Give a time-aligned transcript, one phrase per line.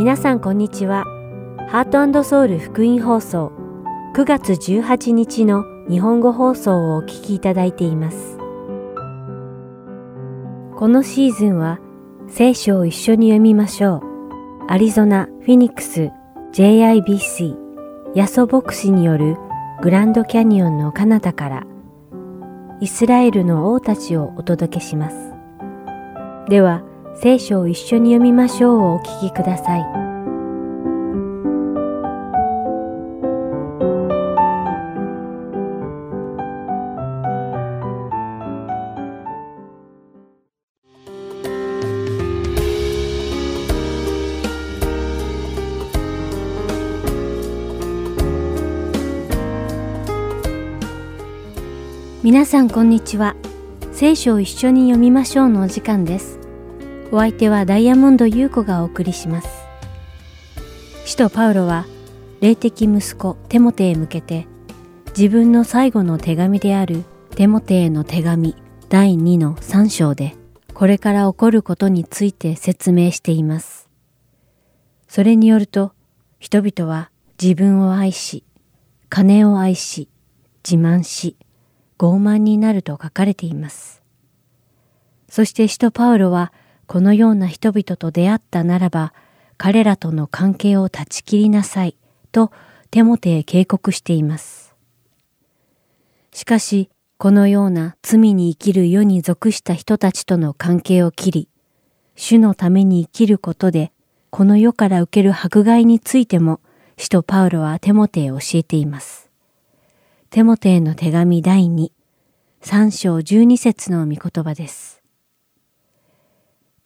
[0.00, 1.04] 皆さんこんにちは。
[1.68, 3.52] ハートソウル福音放送
[4.16, 8.38] 9月18日の日本語放送をお聞きいただいています。
[10.78, 11.80] このシーズンは
[12.28, 14.02] 聖書を一緒に読みましょう。
[14.68, 16.10] アリゾナ・フィニックス
[16.54, 17.54] JIBC
[18.14, 19.36] ヤソ牧師による
[19.82, 21.66] グランドキャニオンの彼方から
[22.80, 25.34] イスラエルの王たちをお届けします。
[26.48, 26.84] では、
[27.22, 29.84] 聖書を一緒に読みましょうをお聞きください。
[52.22, 53.36] 皆さんこんにちは。
[53.92, 56.39] 聖書を一緒に読みましょうのお時間です。
[57.12, 59.48] お相手はダイヤモンド優子がお送りします。
[61.04, 61.86] 使徒パウロは
[62.40, 64.46] 霊的息子テモテへ向けて
[65.08, 68.54] 自分の最後の手紙であるテモテへの手紙
[68.88, 70.36] 第2の3章で
[70.72, 73.88] これから起こることについて説明しています。
[75.08, 75.92] それによると
[76.38, 77.10] 人々は
[77.42, 78.44] 自分を愛し、
[79.08, 80.08] 金を愛し、
[80.64, 81.36] 自慢し、
[81.98, 84.00] 傲慢になると書かれています。
[85.28, 86.52] そして使徒パウロは
[86.90, 89.14] このような人々と出会ったならば
[89.56, 91.96] 彼らとの関係を断ち切りなさい
[92.32, 92.50] と
[92.90, 94.74] テモテへ警告しています。
[96.32, 101.48] しかしこのような罪に生きる世に属した人たちとの関係を切り
[102.16, 103.92] 主のために生きることで
[104.30, 106.58] この世から受ける迫害についても
[106.96, 109.30] 使徒パウロはテモテへ教えています。
[110.30, 111.92] テモテへの手紙第2、
[112.62, 114.99] 3章12節の御言葉です。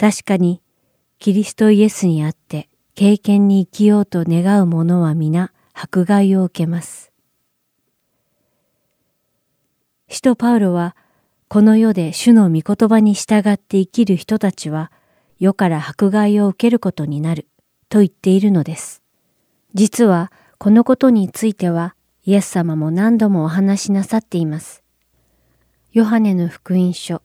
[0.05, 0.61] 確かに、
[1.19, 7.11] キリストイエスにあって経験に生きようと願う者は皆迫害を受けます。
[10.11, 10.95] 使徒パウロは、
[11.49, 14.93] この世で主の御言葉に従って生きる人たちは、
[15.39, 17.49] 世から迫害を受けることになる
[17.89, 19.03] と言っているのです。
[19.73, 21.97] 実は、このことについては、
[22.27, 24.85] イエス様も何度もお話しなさっています。
[25.93, 27.23] ヨハネの福音書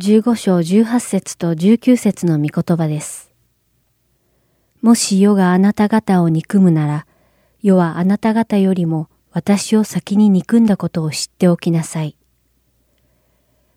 [0.00, 3.30] 15章18節と19節の御言葉です。
[4.80, 7.06] もし世があなた方を憎むなら、
[7.60, 12.16] 世はあなた方よりも私を先に憎んだことを知っておきなさい。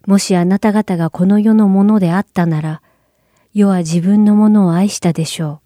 [0.07, 2.81] もしあなた方がこの世のものであったなら、
[3.53, 5.59] 世は自分のものを愛したでしょ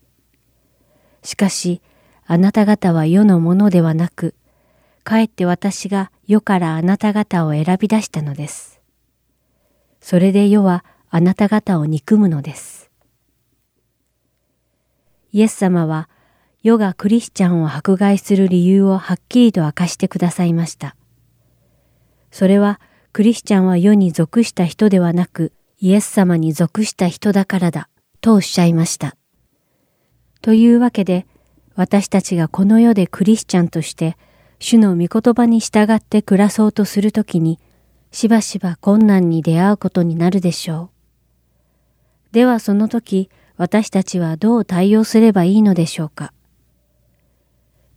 [1.21, 1.27] う。
[1.27, 1.83] しかし、
[2.25, 4.33] あなた方は世のものではなく、
[5.03, 8.76] かえって私が世からあなた方を選び出したのです。
[10.01, 12.89] それで世はあなた方を憎むのです。
[15.31, 16.09] イエス様は
[16.63, 20.95] 世がクリスチャンを迫害する理由をはっきりと明かしてくださいました。
[22.31, 22.79] それは
[23.13, 27.89] クリスチャンは世に属した人ではなくイエス様に属した人だからだ
[28.21, 29.15] とおっしゃいました。
[30.41, 31.25] というわけで
[31.75, 34.17] 私たちがこの世でクリスチャンとして
[34.59, 37.59] 主の御言葉に従って暮らそうとするときに、
[38.11, 40.89] しばしば困難に出会うことになるでしょ
[42.31, 42.33] う。
[42.33, 46.33] ではその時、私たちはどう対応すればいいのでしょうか。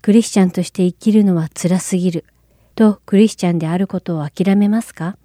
[0.03, 2.25] クリスチャンとして生きるのは辛すぎる、
[2.75, 5.19] とクリスチャンであることを諦めますか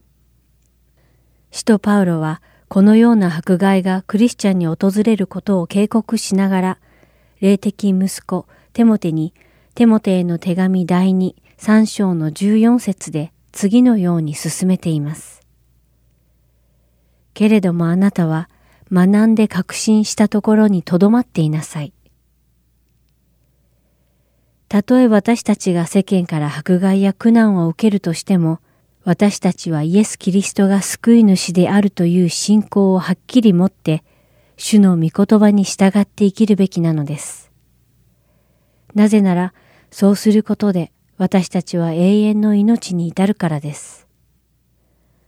[1.52, 6.80] 使徒パウロは、このような迫害がクリスチャンに訪れることを警告しながら、
[7.40, 9.34] 霊的息子テモテに
[9.76, 15.42] テモテへの手紙第2、3章の14節で次のように進めています。
[17.34, 18.50] けれどもあなたは
[18.92, 21.94] 学んで確信したところにとどまっていなさい。
[24.68, 28.60] たとえ私たちが世間から迫害や苦難を受けるとしても、
[29.06, 34.04] 私たちはイエス・キリストが救い主であるという信仰をはっきり持って、
[34.58, 37.52] 主の御言葉に従って生きるべきなのです。
[38.96, 39.54] なぜなら、
[39.92, 44.06] そうすることで私たちは永遠の命に至るからです。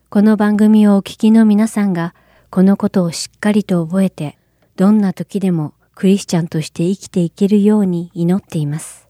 [0.09, 2.13] この番組をお聞きの皆さんが
[2.49, 4.37] このことをしっかりと覚えて、
[4.75, 9.07] どんな時でもクリスチャンとして生きていけるように祈っています。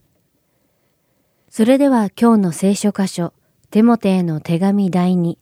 [1.50, 3.32] それでは今日の聖書箇所、
[3.70, 5.36] テモテへの手紙第2、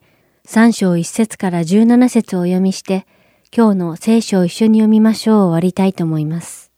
[0.46, 3.06] 3章1節から17節を読みして、
[3.54, 6.72] 今日の聖書を一緒に読みましょう終わりたいと思います。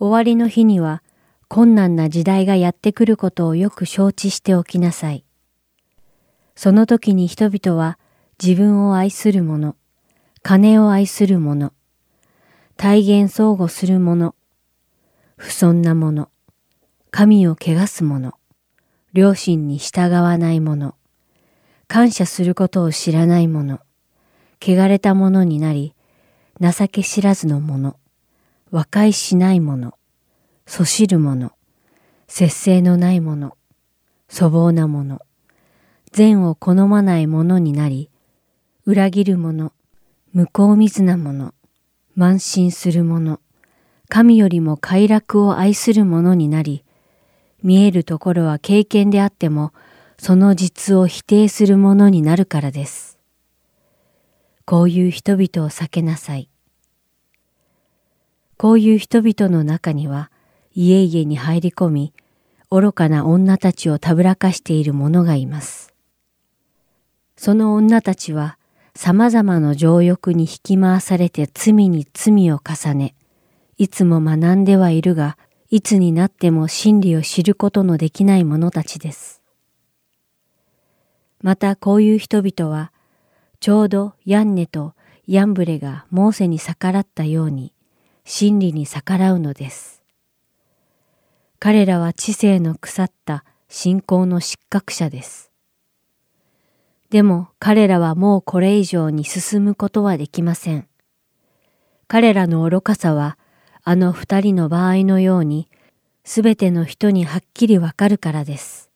[0.00, 1.04] 終わりの日には
[1.48, 5.24] 困難な時代がやってくることをよく承知しておきなさい。
[6.54, 7.98] その時に人々は
[8.42, 9.74] 自分を愛する者、
[10.42, 11.72] 金を愛する者、
[12.76, 14.34] 体現相互する者、
[15.36, 16.28] 不尊な者、
[17.10, 18.34] 神を汚す者、
[19.12, 20.94] 両親に従わない者、
[21.86, 23.80] 感謝することを知らない者、
[24.60, 25.94] 汚れた者になり、
[26.60, 27.96] 情け知らずの者、
[28.70, 29.97] 和解しない者、
[30.68, 31.52] そしる者、
[32.28, 33.56] 節制のない者、
[34.30, 35.22] 粗暴な者、
[36.12, 38.10] 善を好まない者になり、
[38.84, 39.72] 裏切る者、
[40.34, 41.54] 向こう水な者、
[42.18, 43.40] 慢心する者、
[44.10, 46.84] 神よりも快楽を愛する者になり、
[47.62, 49.72] 見えるところは経験であっても、
[50.18, 53.18] その実を否定する者になるからです。
[54.66, 56.50] こういう人々を避けなさい。
[58.58, 60.30] こういう人々の中には、
[60.74, 62.12] 家々に入り込み、
[62.70, 65.94] 愚かな女たちをたぶらかしている者がいます。
[67.36, 68.58] その女たちは
[68.94, 73.14] 様々な情欲に引き回されて罪に罪を重ね、
[73.78, 75.38] いつも学んではいるが、
[75.70, 79.40] いつになっても真理を知ることのできない者たちです。
[81.40, 82.90] またこういう人々は、
[83.60, 84.94] ちょうどヤンネと
[85.28, 87.72] ヤンブレがモーセに逆らったように、
[88.24, 89.97] 真理に逆らうのです。
[91.60, 95.50] 彼らは知性の腐った信仰の失格者です。
[97.10, 100.86] でも彼らはもうこれ以上に進むことはできません。
[102.06, 103.38] 彼らの愚かさは
[103.82, 105.68] あの二人の場合のように
[106.22, 108.90] すべての人にはっきりわかるからです。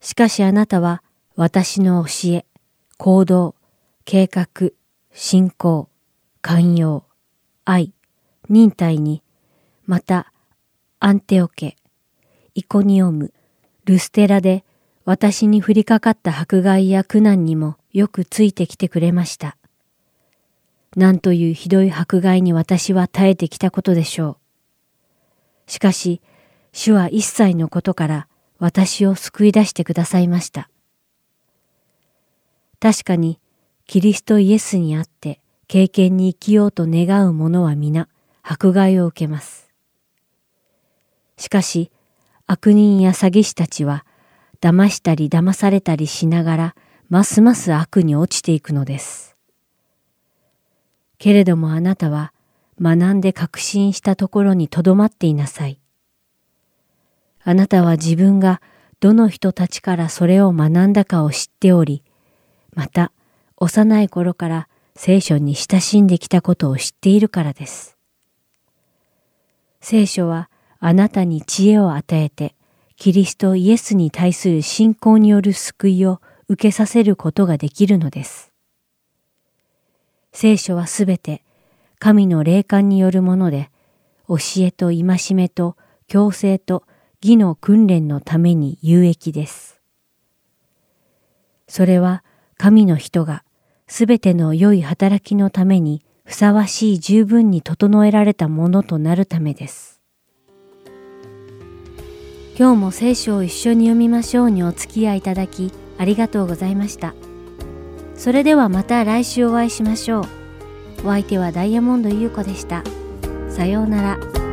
[0.00, 1.02] しかしあなたは
[1.34, 2.46] 私の教え、
[2.96, 3.54] 行動、
[4.04, 4.70] 計画、
[5.12, 5.88] 信仰、
[6.42, 7.04] 寛容、
[7.64, 7.92] 愛、
[8.48, 9.22] 忍耐に、
[9.86, 10.32] また
[11.00, 11.76] アンテオケ、
[12.56, 13.32] イコニオム、
[13.84, 14.64] ルステラで
[15.04, 19.56] 私に降りかかった迫害や苦難にもよくついてきてくれました。
[20.96, 24.38] なんというひどい迫害に私は耐えてきたことでしょ
[25.68, 25.70] う。
[25.70, 26.20] しかし、
[26.72, 28.26] 主は一切のことから
[28.58, 30.68] 私を救い出してくださいました。
[32.80, 33.38] 確かに、
[33.86, 38.08] キリストイエスにあって経験に生きようと願う者は皆
[38.42, 39.67] 迫害を受けます。
[41.38, 41.90] しかし、
[42.46, 44.04] 悪人や詐欺師たちは、
[44.60, 46.74] 騙したり騙されたりしながら、
[47.08, 49.36] ますます悪に落ちていくのです。
[51.16, 52.32] けれどもあなたは、
[52.80, 55.80] 学んで確信したところにとどまっていなさい。
[57.42, 58.60] あなたは自分が
[59.00, 62.02] どの人たちからそれを学んだかを知っており、
[62.74, 63.12] また
[63.56, 67.96] 幼い頃から聖書に親しんできたことを知っているからです。
[69.80, 72.54] 聖書はあなたに知恵を与えて、
[72.96, 78.52] キリストイエスに対する信仰による救いを受けさせることができるのです。
[80.32, 81.42] 聖書はすべて
[81.98, 83.70] 神の霊感によるもので、
[84.28, 85.76] 教えと戒めと
[86.06, 86.84] 強制と
[87.22, 89.80] 義の訓練のために有益です。
[91.66, 92.22] それは
[92.56, 93.44] 神の人が
[93.86, 99.97] すべての良い働きのためにふさわしい十分に整えられたものとなるためです。
[102.58, 107.14] 今日も聖書を一緒に読みましょうにお付き合いいただきありがとうございました。
[108.16, 110.24] それではまた来週お会いしましょう。
[111.04, 112.82] お相手はダイヤモンド優子でした。
[113.48, 114.47] さようなら。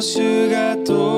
[0.00, 1.17] 主が通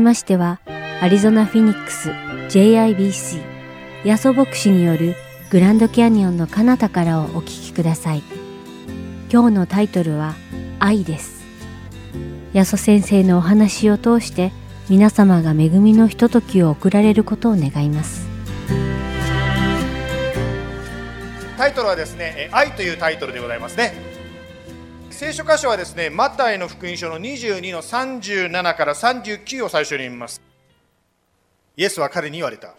[0.00, 0.60] きましては、
[1.02, 2.10] アリゾナ・フィニックス
[2.48, 3.42] JIBC
[4.04, 5.14] ヤソ牧師による
[5.50, 8.22] グランドキャニオンの彼方からをお聞きください。
[9.30, 10.34] 今日のタイトルは
[10.78, 11.44] 愛です。
[12.54, 14.52] ヤソ先生のお話を通して
[14.88, 18.26] 皆様が恵みのひとときを送られることを願います。
[21.58, 24.09] タイトルはですね、愛というタイトルでございますね。
[25.20, 30.40] 聖書箇所はですね、マタイの福音書の22の37から39を最初に見ます。
[31.76, 32.74] イエスは彼に言われた。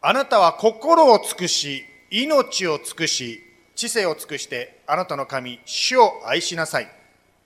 [0.00, 3.44] あなたは心を尽くし、命を尽くし、
[3.76, 6.88] 知性を尽くして、あなたの神、主を愛しなさい。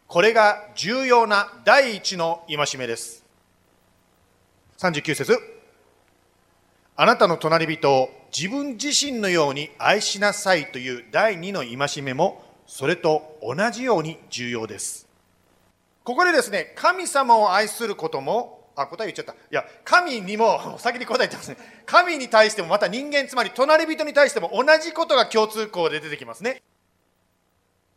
[0.06, 3.22] これが重要な第一の戒めです。
[4.78, 5.38] 39節
[6.96, 15.08] あなたの隣人を自分自身のように愛しなさいという第二の戒めもそれと同じように重要です。
[16.04, 19.32] ここでですね、神様を愛することも、あ、答え言っちゃった。
[19.32, 21.56] いや、神にも、 先に答えてますね。
[21.86, 26.62] 神に対しても、また人間、つまり隣人に対しても同じことが共通項で出てきますね。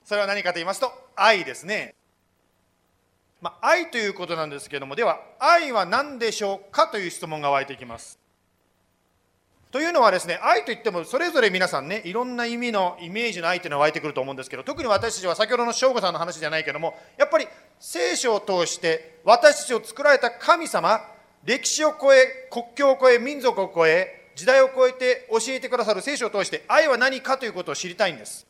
[0.06, 1.94] それは何かと言いますと、愛ですね。
[3.42, 8.21] まあ、愛ということなんですけども、では、愛は何でしょうかという質問が湧いてきます。
[9.72, 17.48] というのはですね、愛といってもそれぞれ皆さんね、いろんな意味のイメージの愛というのは湧いてくると思うんですけど、特に私たちは先ほどの省吾さんの話じゃないけども、やっぱり
[17.80, 21.00] 聖書を通して私たちを作られた神様、
[21.46, 28.46] 歴史を超え、国境を超え、民族を超え、時代を超えて教えてくださる聖書を通して愛は何かということを知りたいんです。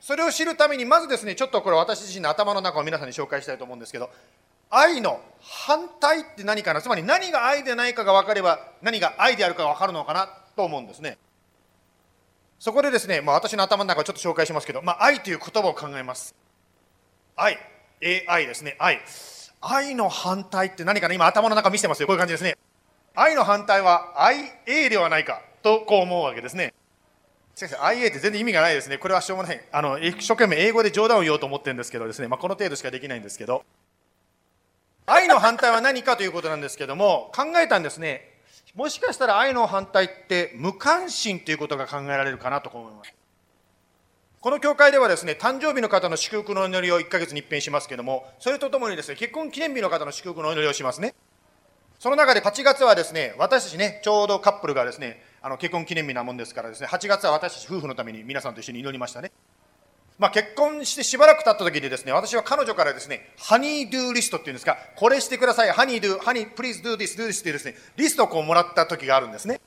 [0.00, 4.08] それを知るために、まずですね、ちょっとこれ私自身の頭の中を皆さんに紹介したいと思うんですけど、
[4.70, 6.80] 愛の反対って何かな？
[6.80, 10.28] つまり何が愛でないかが分かれば何が愛であるかが分かるのかな？
[10.56, 11.18] と思うんですね。
[12.58, 16.34] そこでですね、まあ、私の頭の中をちょっと紹介しますけど、まあ、愛という言葉を考えます。
[17.34, 17.58] 愛。
[18.28, 18.76] AI ですね。
[18.78, 19.00] 愛。
[19.62, 21.14] 愛の反対って何かな？
[21.14, 22.06] 今頭の中見せてますよ。
[22.06, 22.56] こういう感じですね。
[23.14, 24.36] 愛の反対は愛
[24.66, 25.42] A ではないか。
[25.62, 26.74] とこう思うわけですね。
[27.54, 28.98] 先生 IA って全然意味がないですね。
[28.98, 29.60] これはしょうがない。
[29.72, 33.64] あの一生懸命英語で冗談を言おうと思ってるんですけどですね、まあ、この程度しかできないんですけど。
[35.12, 38.28] 愛の反対は何かということなんですけども考えたんですね。
[38.74, 43.12] もしかしたら愛の反対って無関心ということが考えられるかなと思います。
[44.40, 51.14] この教会ではですね誕生日の方の祝福の祈りを1ヶ月に一遍しますけどもそれとともにですね結婚記念日の方の祝福の祈りをしますね。
[51.98, 59.32] その中で8月はですね私たちねちょうどカップルがですねあの結婚記念日なもんですからですね8月は私たち夫婦のために皆さんと一緒に祈りましたね。
[60.20, 69.60] まあ、結婚してしばらく経った時にですね、私は彼女からですね、 honey do list っていうんですか、これしてください、 honey do, honey, please do this, do this っていうですね、リストをこうもらった時があるんですね。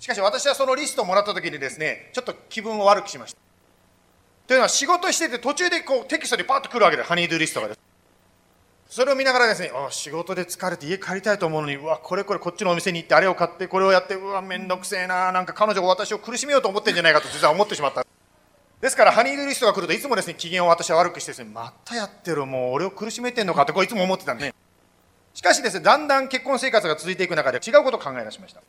[0.00, 3.38] しかし私はそのリストをもらった時にですねちょっと気分を悪くしました。
[4.46, 7.80] というのは仕事してて途中でこうテキストにパッと来るわけでハニードゥーリストがです。
[8.88, 18.05] それを見ながらですねあ仕事で疲れて家帰りたいと思うのにうわこれこれこっちのお店に行ってあれを買ってこれをやってうわめんどくせえななんか彼女が私を苦しめようと思ってんじゃないかと実は思ってしまった。
[18.80, 24.54] ですからハニードゥリストが来るといつもですね機嫌を私は悪くしてですねまたやってるもう俺を苦しめてんのかってこういつも思ってたんで、ね、
[25.34, 28.62] しかしですねだんだん結婚生活が続いていく中で違うことを考え出しました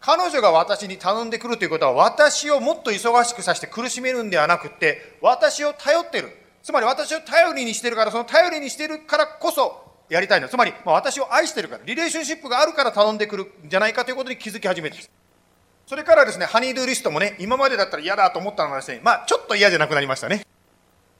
[0.00, 6.28] 彼女が私に頼んでくるということは私をもっと忙しくさせて苦しめるんではなくて私を頼ってる。
[6.62, 10.48] つまり私を頼りにしてるからその頼りにしてるからこそやりたいの。
[10.48, 14.96] つまり、私を愛してるからリレーションシップがあるから頼んでくるんじゃないかということに気づき始めて
[15.88, 20.44] それからですねハニードゥリストもね今までだったら嫌だと思ったのがですねまあちょっと嫌じゃなくなりましたね。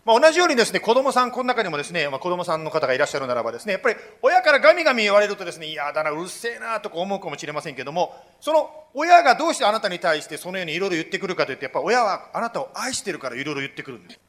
[0.04, 14.20] まあ、同じようにですね子供さんこの中にもですね、まあ、子供さんの方がいらっしゃるならばですねやっぱり親からガミガミ言われるとですね嫌だなうるせえなとか思うかもしれませんけどもその親がどうしてあなたに対してそのようにいろいろ言ってくるかというとやっぱ親はあなたを愛してるからいろいろ言ってくるんです。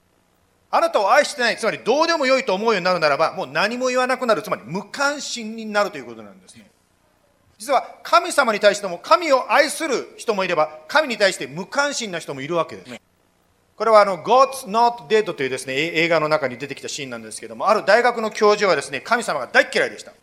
[0.72, 6.69] あなたを愛してないつまりどうでもよいと思うようになるならばもう何も言わなくなるつまり無関心になるということなんですね。
[7.60, 12.90] 実は神様に対しても神を愛する人もいれば神に対して無関心な人もいるわけです。
[12.90, 13.02] ね。
[13.76, 20.14] これはあの God's Not Dead というですね映画の中に出てきたシーンなんですけどもある大学の教授はですね神様が大嫌いでした。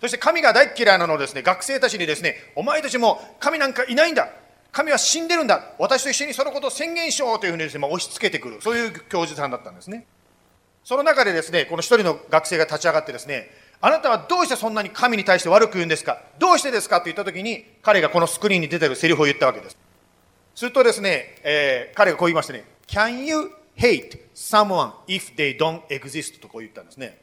[0.00, 4.28] そして神が大嫌いなのをですね学生たちにですねお前たちも神なんかいないんだ。
[4.72, 5.74] 神は死んでるんだ。
[5.78, 8.60] 私と一緒にそのことを宣言しようというふうにですね、まあ、押し付けてくる。
[8.60, 10.06] そういう教授さんだったんですね。
[10.84, 16.20] その中でですねこの一人の学生が立ち上がってですねあなたはどうしてそんなに神に対して悪く言うんですか？
[16.38, 16.98] どうしてですか？
[16.98, 19.78] と言った時に彼がこのスクリーンに出てるセリフを言ったわけです
[20.54, 22.64] するとですね、えー、彼がこう言いましたね。
[22.88, 26.40] Can you hate someone if they don't exist?
[26.40, 27.18] とこう言ったんですね。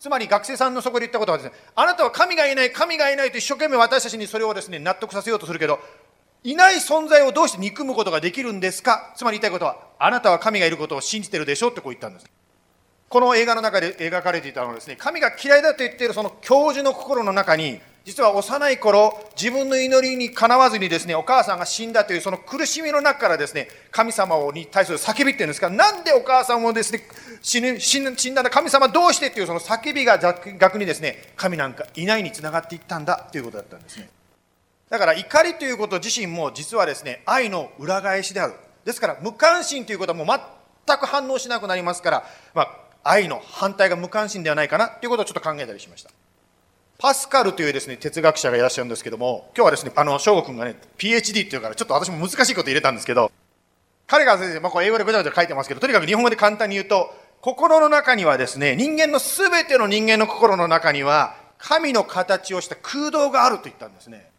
[0.00, 5.78] つまり学生さんのそこで言ったことはですね、あなたは神がいない、神がいないと一生懸命私たちにそれをですね、納得させようとするけど、
[6.42, 9.12] いない存在をどうして憎むことができるんですか？
[9.14, 11.68] つまり言いたいことは、あなたは神がいることを信じてるでしょ？
[11.68, 12.26] ってこう言ったんです。
[13.10, 27.02] この映画の中で描かれていたのはですね、神が嫌いだと言っているその教授の心の中に、実は幼い頃自分の祈りにかなわずにですねお母さんが死んだというその苦しみの中からですね神様に対する叫びっていうんですかなんでお母さんをですね
[27.42, 30.18] 死ぬ死んだんだ神様どうしてっていうその叫びが
[30.58, 34.08] 逆にですね神なんかいないにつながっていったんだということだったんですね。
[34.88, 38.54] だから怒りということ自身も実はですね愛の裏返しである。
[38.84, 40.40] ですから無関心ということはもう
[40.86, 46.10] 全く反応しなくなりますから、まあ、愛の反対が無関心ではないかなということをちょっと考えたりしました
[47.00, 53.32] パスカルというですね、哲学者がいらっしゃるんですけども、今日はですね、あの、翔吾君がね、PhD っていうから、ちょっと私も難しいこと入れたんですけど、
[54.06, 57.10] 彼が先生、まあ、これ英語でぐちゃぐちゃ書いてますけど、とにかく日本語で簡単に言うと、
[57.40, 64.29] 心の中にはですね、人間のすべての人間の心の中には、神の形をした空洞があると言ったんですね。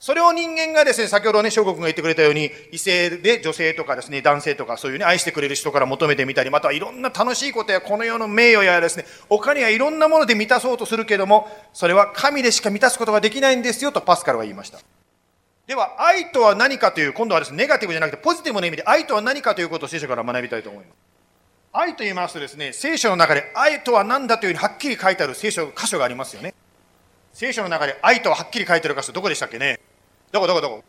[0.00, 14.78] それを人間がですね、先ほどね、翔吾君が言ってくれたように、異性で女性とかですね、男性とかそういうね、愛してくれる人から求めてみたり、またはいろんな楽しいことやこの世の名誉やですね、お金やいろんなもので満たそうとするけども、それは神でしか満たすことができないんですよとパスカルは言いました。
[15.66, 20.96] では、愛とは何かという、今度はですね、ネガティブじゃなくてポジティブな意味で愛とは何かということを聖書から学びたいと思います。
[21.74, 26.54] 愛と言いますとですね、聖書の中で愛とは何だというふうにはっきり書いてある聖書箇所がありますよね。
[27.34, 29.78] 聖書の中で愛とははっきり書いてある箇所どこでしたっけね？
[30.32, 30.84] どこどこどこ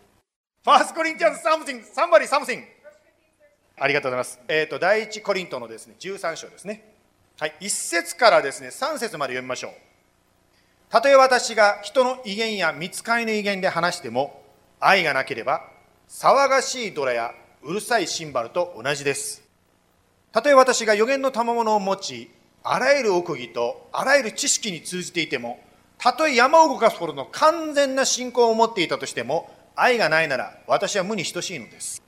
[0.64, 2.64] ファースコリンティアンズ something, somebody something
[3.80, 4.40] ありがとうございます。
[4.48, 6.94] えっ、ー、と、第一コリントのですね、13章ですね。
[7.40, 9.72] はい、1節からですね、3節まで読みましょう。
[10.90, 14.44] たとえ私が人の威厳や見つかりの威厳で話しても、
[14.80, 15.66] 愛がなければ、
[16.08, 17.32] 騒がしいドラや
[17.64, 19.42] うるさいシンバルと同じです。
[20.32, 25.60] たとえ私が予言の賜物を持ち、あらゆる奥義とあらゆる知識に通じていても、
[26.02, 32.02] たとえ山を動かすほどの完全な信仰を持っていたとしても、愛がないなら私は無に等しいのです。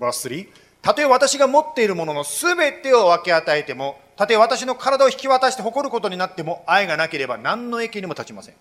[0.00, 0.48] 3
[0.80, 8.54] たとえ私が持っているもののすべてを分け与えても、たとえ私の体を引き渡して誇ることになっても、愛がなければ何の益にも立ちません。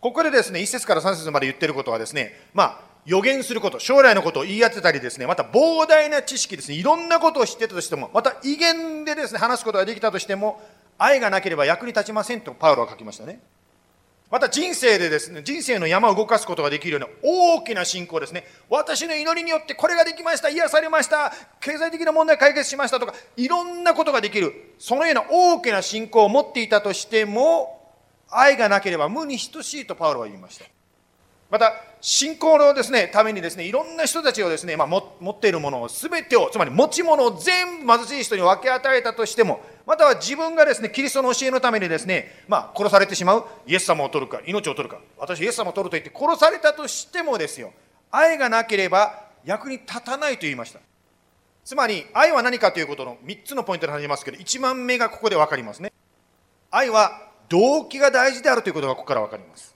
[0.00, 10.60] ここでですね、1節から3節まで言ってることはですね、まあ、予言すること、将来のことを言い当てたりですね、また膨大な知識ですね、いろんなことを知ってたとしても、また威厳でですね、話すことができたとしても、
[10.98, 13.40] 愛がなければ役に立ちませんとパウロは書きましたね。
[14.30, 18.46] また人生でですね、人生の山を動かすことができるような大きな信仰ですね。
[18.68, 27.76] 私の祈りによってこれができました、癒されました、経済的な問題解決しましたとか、いろんなことができる、そのような大きな信仰を持っていたとしても、
[28.28, 30.64] 愛がなければ無に等しいとパウロは言いました。
[31.50, 47.72] また、信仰のですね、ためにですね、いろんな人たちをですね、まあ、持っているものを全てを、つまり持ち物を全部貧しい人に分け与えたとしても、または自分がですね、キリストの教えのためにですね、まあ、殺されてしまう、イエス様を取るか、命を取るか、私イエス様を取ると言って殺されたとしてもですよ、
[48.10, 50.80] 愛がなければ役に立たないと言いました。
[51.64, 55.92] つまり愛は何かということの3つのポイントで始めますけど1番目がここで分かりますね。
[56.70, 59.74] 愛は動機が大事であるということがここから分かります。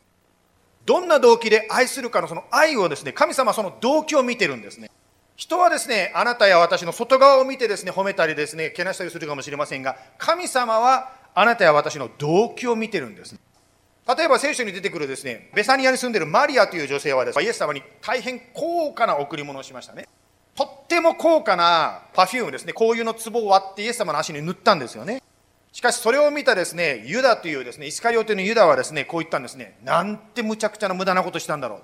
[0.86, 4.90] どんな動機で愛するかのその愛をですね神様はその動機を見てるんですね。
[5.36, 13.34] 人はですねあなたや私の外側を見てですね褒めたりですねけなしたりするかもしれませんが神様はあなたや私の動機を見てるんです、
[14.16, 20.06] 例えば聖書に出てくるですねベサニアに住んでるマリアという女性はですねイエス様に大変高価な贈り物をしましたね。
[20.54, 25.23] とっても高価なパフュームですね香油の壺を割ってイエス様の足に塗ったんですよね。
[25.74, 29.76] しかしそれを見たですねユダというですねイスカリオテのユダはですねこう言ったんですね。
[29.84, 31.80] なんてむちゃくちゃな無駄なことしたんだろう。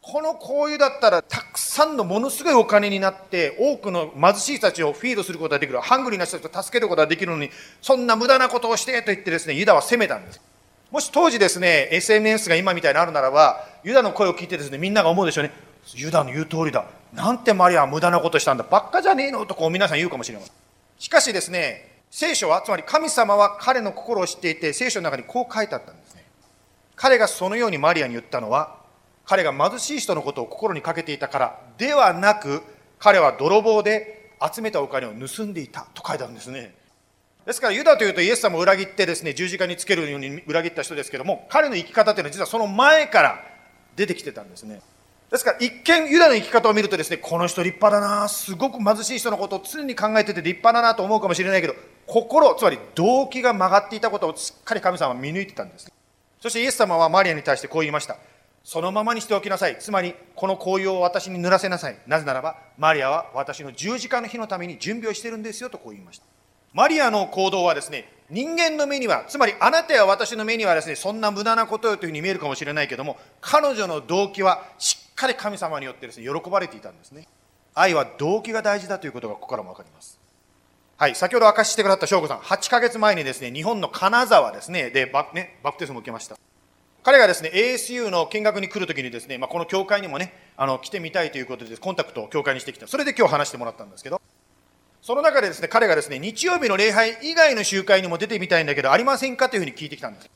[0.00, 5.78] この香油だったらたくさんのものすごいお金になって多くの貧しい人たちをフィードすることができる。
[5.78, 7.50] ハングリーな人たちを助けることができるのに
[7.82, 10.40] そんな無駄なことをしてと言ってですねユダは責めたんです。
[10.90, 15.52] もし当時ですね SNS が今みたいにあるならばユダの声を聞いてですねみんなが思うでしょうね。
[15.94, 16.86] ユダの言う通りだ。
[17.12, 18.64] なんてマリアは無駄なことしたんだ。
[18.64, 20.52] ばっかじゃねえのとこう皆さん言うかもしれません。
[20.98, 26.24] しかしですね聖書はつまり神様は彼の心を知っていて聖書の中にこう書いてあったんですね。
[26.96, 28.76] 彼がそのようにマリアに言ったのは
[29.24, 32.62] 彼が貧しい人のことを心にかけていたからではなく
[32.98, 36.74] 彼は泥棒で集めたお金を盗んでいたと書いてあるんですね。
[37.44, 43.44] ですからユダというとイエス様を裏切ってですね十字架につけるように裏切った人ですけども彼の生き方というのは実はその前から
[43.96, 44.80] 出てきてたんですね。
[45.30, 51.74] ですから一見ユダの生き方を見るとですねこの人立派だなすごく貧しい人のことを常に考えてて立派だなと思うかもしれないけど
[52.08, 55.92] 心つまり動機が曲がっていたことをしっかり神様は見抜いてたんです
[56.40, 58.16] そしてイエス様はマリアに対してこう言いました
[58.68, 59.78] そのままにしておきなさい。
[59.78, 61.96] つまり、この紅葉を私に塗らせなさい。
[62.06, 66.26] なぜならば、マリアは私の十字架の日のために準備をしてるんですよとこう言いました。
[66.74, 77.26] マリアの行動はですね、人間の目には、つまりあなたや私の目にはですね、そんな無駄なことよというふうに見えるかもしれないけども、彼女の動機はしっかり神様によってですね、喜ばれていたんですね。
[77.72, 80.17] 愛は動機が大事だということがここからも分かります。
[80.98, 86.36] はい、先ほど明かししてくださった翔子さん、8ヶ月前にですね、日本の金沢ですね、でバ,、ね、バプテスマを受けました。
[87.04, 92.88] 彼がですね ASU の見学に来るときにですね、まあ、この教会にもねあの来てみたいということでコンタクトを教会にしてきた。
[92.88, 94.20] それで今日話してもらったんですけど
[95.00, 100.28] その中でですね彼がですね日曜日の礼拝以外の集会にも出てみたいんだけどありませんかというふうに聞いてきたんです。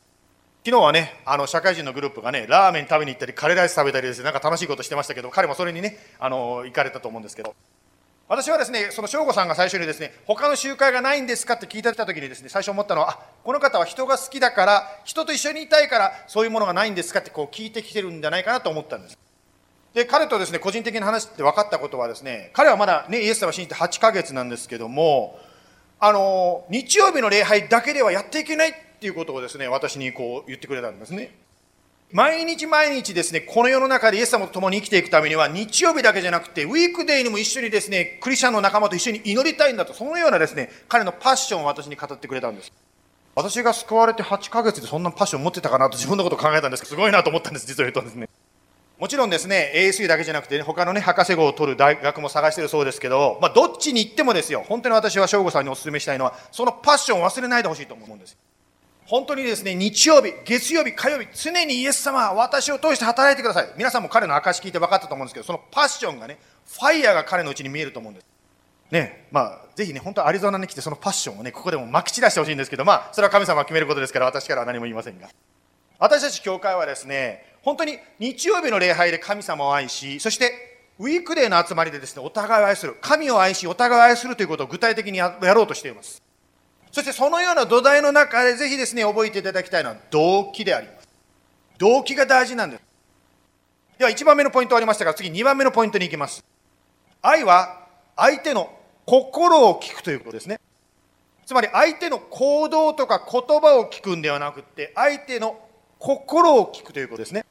[0.65, 7.55] 昨日はねあの社会人のグループがねラーメン食べに行ったりカレーライス食べたりですねなんか楽しいことしてましたけど彼もそれにねあの行かれたと思うんですけど。
[8.33, 19.19] 私はですね、その省吾さんが最初にですね、他の集会がないんですかって聞いてた時にですね、最初思ったのは、あ、この方は人が好きだから、人と一緒にいたいから、そういうものがないんですかってこう聞いてきてるんじゃないかなと思ったんです。
[19.93, 25.39] で、彼とですね、個人的な話って分かったことはですね、彼はまだね、イエス様を信じて8ヶ月なんですけども、
[26.01, 31.35] あの、日曜日の礼拝だけではやっていけないっていうことをですね、私にこう言ってくれたんですね。
[32.13, 42.71] 毎日毎日ですね、この世の中でイエス様と共に生きていくためには、日曜日だけじゃなくて、ウィークデーにも一緒にですね、クリスチャンの仲間と一緒に祈りたいんだと、そのようなですね、彼のパッションを私に語ってくれたんです。
[43.35, 48.29] 私が救われて8ヶ月でそんなパッション持ってたかなと自分のことを考えたんですけど、すごいなと思ったんです、実を言うとですね。
[48.99, 58.37] もちろんですね、ASU だけじゃなくて、ね、他のね、博士号を取る大学も探してるそうですけど、まあ、どっちに行ってもですよ、本当に私は省吾さんにお勧めしたいのは、そのパッションを忘れないでほしいと思うんです。
[59.07, 63.73] 本当にですね、日曜日、月曜日、火曜日、常にイエス様は私を通して働いてください。
[63.77, 68.27] 皆さんも彼の証聞いて分かったと思うんですけど、そのパッションがね、ファイヤーが彼のうちに見えると思うんです。
[68.91, 75.29] ね、まあ、ぜひね、本当アリゾナに来て、そのパッションをね、ここでもまき散らしてほしいんですけど、まあ、それは神様が決めることですから、私からは何も言いませんが。
[75.99, 80.53] 私たち教会はですね、本当に日曜日の礼拝で神様を愛し、そして、
[80.99, 86.22] ウィークデーの集まりでですね、お互いを愛する、神を愛し、お互いを愛するということを具体的にやろうとしています。
[86.93, 91.09] そしてそのような土台の中でぜひですね、覚えていただきたいのは動機であります。
[91.79, 92.83] 動機が大事なんです。
[93.99, 96.45] では1番目のポイントありましたが、次2番目のポイントに行きます。
[97.23, 98.71] 愛は相手の
[99.07, 100.61] 心を聞くということですね。
[101.47, 105.59] つまり相手の行動とか言葉を聞くんではなくて、相手の
[105.99, 107.47] 心を聞くということですね。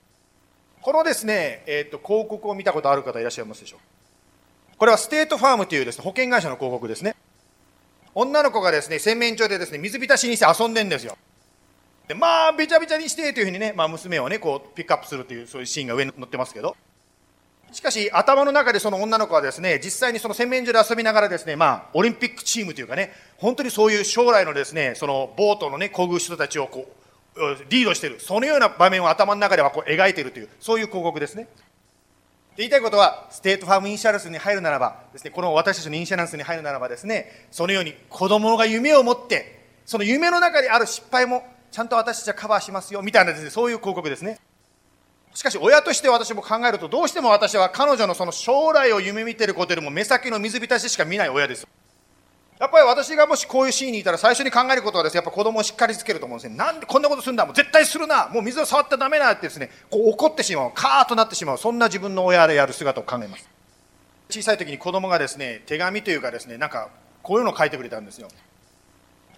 [0.81, 7.15] このですね、えーと、広告を見たことある方いらっしゃいますでしょうこれはステートファームというです、ね、保険会社の広告ですね。
[8.13, 11.17] 女の子がですね、洗面所でですね、水浸しにして遊んでんですよ。
[12.07, 16.75] で、まあ、べちゃべちゃにしてというふうにね、まあ、娘をね、こう、ピックアップするという、そういうシーンが上に載ってますけど、
[17.71, 26.91] しかし、頭の中でその女の子はですね、実際にその洗面所で遊びながらですね、まあ、オリンピックチームというかね、本当にそういう将来のですね、そのボートのね、漕ぐ人たちをこ
[27.35, 31.47] う、リードしてる、そのような場面を頭の中ではこう描いているという、そういう広告ですね。
[32.57, 44.39] 言いたいことは、ステートファーム insurance に入るならばですね、この私たちの insurance に入るならばですね、そのように子供が夢を持って、その夢の中である失敗もちゃんと私たちはカバーしますよ、みたいなですね、そういう広告ですね。
[45.33, 51.65] しかし親として私も考えるとどうしても私は彼女のその将来を夢見てることよりも目先の水浸ししか見ない親です
[52.61, 56.55] やっぱり私がもしこういうシーンにいたら最初に考えることはですねやっぱ子供をしっかりつけると思うんですね。
[56.55, 58.29] なんでこんなことするんだもう絶対するな。
[58.29, 60.71] もう水を触ったらダメだってですねこう怒ってしまう。
[60.71, 61.57] カーッとなってしまう。
[61.57, 63.49] そんな自分の親でやる姿を考えます。
[64.29, 66.89] 小さい時に子供がですね手紙というかですねなんか
[67.23, 68.27] こういうのを書いてくれたんですよ。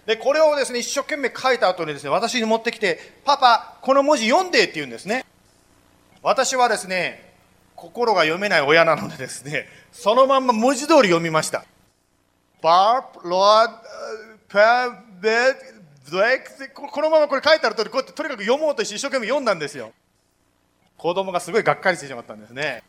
[0.04, 5.24] でこれをですね一生懸命書いた後にですね私に持ってきて「パパこの文字読んで」って言うんですね。
[6.22, 7.32] 私はですね
[7.74, 11.64] 心が読めない親なのでですねそのまんま文字通り読みました。
[12.64, 13.74] バープロード
[14.48, 14.88] パ
[15.20, 15.52] ベ
[16.10, 19.92] ドレクこのままこれ書いてある通りこうやってとにかく読もうとして一生懸命読んだんですよ。
[20.96, 22.82] 子供がすごいがっかりしてしまったんですね。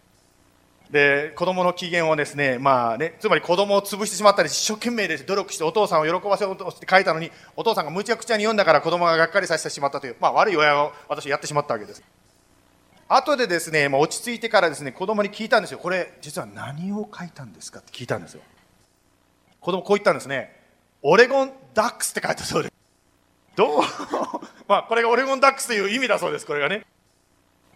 [0.89, 12.01] で子供の機嫌をですねまあねつまり子供を潰してしまったり一生懸命で努力してお父さんを喜ばせようとして書いたのにお父さんがむちゃくちゃに読んだから子供ががっかりさせてしまったというまあ悪い親を私やってしまったわけです。
[13.09, 15.79] 後でですね、まあ、落ち着いてからですね子供に聞いたんですよ。
[15.79, 18.41] これ実は何を書いたんですかって聞いたんですよ。
[19.65, 20.55] 子供こう言ったんですね。
[21.01, 22.73] オレゴンダックスって書いたそうです。
[23.55, 23.81] どう？
[24.69, 26.85] まあこれがオレゴンダックスという意味だそうですこれがね。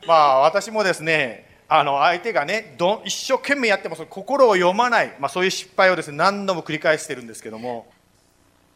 [0.05, 7.87] まあ私もですねあの相手がねど一生懸命やってもその心を読まない、まあ、そういう失敗をですね何度も繰り返してるんですけども。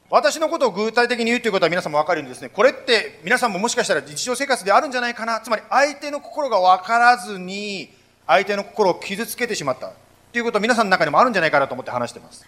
[0.09, 5.39] 私のことを具体的に言うということは皆さんも分かるようにですねこれって皆さんももしかしたら日常生活であるんじゃないかな。
[5.39, 7.93] つまり相手の心が分からずに
[8.25, 9.91] 相手の心を傷つけてしまった。
[10.31, 12.43] ということは皆さんの中にもあるんじゃないかなと思って話してます。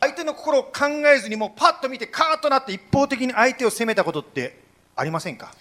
[0.00, 4.58] 相手の心を考えずにもうパッと見てカーッとなって一方的に相手を責めたことって
[4.96, 5.54] ありませんか？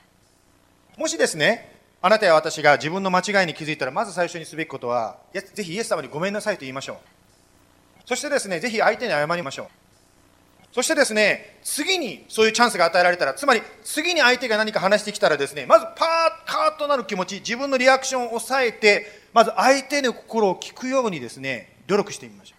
[0.97, 6.97] もしですねあなたや私が自分の間違いに気づいたらまず最初にすべきことはぜひイエス様にごめんなさいと言いましょう。
[8.05, 9.67] そしてですねぜひ相手に謝りましょう。
[10.71, 15.97] そしてですね次にそういうチャンスが与えられたらつまり次に相手が何か話してきたらですねまずパーッ
[16.45, 22.58] カーッとなる気持ち自分のリアクションを抑えてまず相手の心を聞くようにですね努力してみましょう。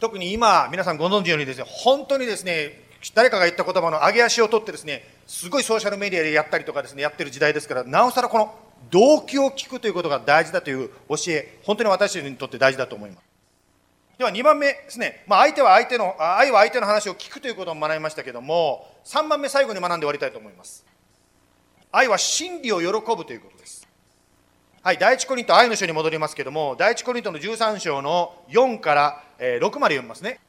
[0.00, 8.54] 特に今皆さんご存知のようにですね本当にですね誰かが言った言葉の上げ足を取ってですねすごいソーシャルメディアでやったりとかですねやってる時代ですからなおさらこの
[8.90, 13.24] 動機を聞くということが大事だという教え本当に私たちにとって大事だと思います。
[14.18, 20.84] では2番目ですね、まあ、相手は相手の愛は相手の話を聞くということを学びましたけども3番目最後に学んで終わりたいと思います。
[21.92, 22.86] 愛は真理を喜
[23.16, 23.79] ぶということです。
[24.82, 30.40] はい、第一コリント愛の書に戻りますけれども第一コリントの13章の4から6まで読みますね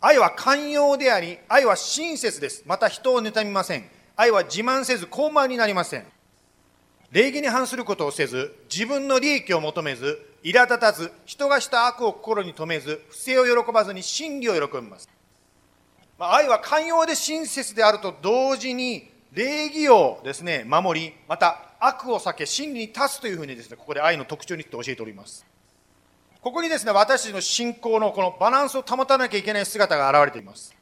[0.00, 2.62] 愛は寛容であり、愛は親切です。
[2.66, 3.88] また人を妬みません。
[4.14, 6.04] 愛は自慢せず、高慢になりません。
[7.10, 15.08] 礼儀に反することをせず、自分の利益を求めず、苛立たず、人がした悪を心に留めず、不正を喜ばずに真理を喜びます。
[16.18, 25.44] まあ、愛は寛容で親切であると同時に、礼儀をですね、守り、また悪を避け、真理に立つというふうにですね、ここで愛の特徴について教えております。
[26.40, 30.74] ここにですね、私たちの信仰のこのバランスを保たなきゃいけない姿が現れています。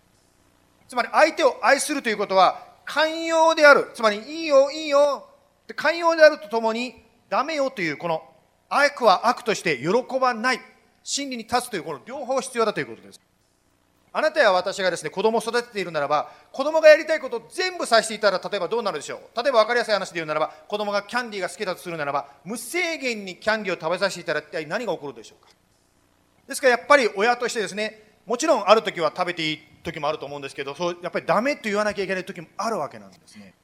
[0.89, 3.91] つまり相手を愛するということは、寛容である。
[3.95, 5.27] つまり、いいよ、いいよ。
[5.75, 8.23] 寛容であるとともに、ダメよという、この
[8.69, 10.61] 悪は悪として喜ばない。
[11.03, 13.21] 真理に立つという、この両方必要だということです。
[14.15, 19.43] あなたや私がですね、子供を育てているならば、子供がやりたいことを全部させていたら、例えばどうなるでしょう？
[19.43, 25.53] 例えば分かりやすい話で言うならば、子供がキャンディーが好きだとするならば、無制限にキャンディーを食べさせていたら、一体何が起こるでしょうか？
[26.47, 33.55] ですからやっぱり親としてですねもちろんある時は食べていい時もあると思うんですけどそうやっぱりダメと言わなきゃいけない時もあるわけなんですね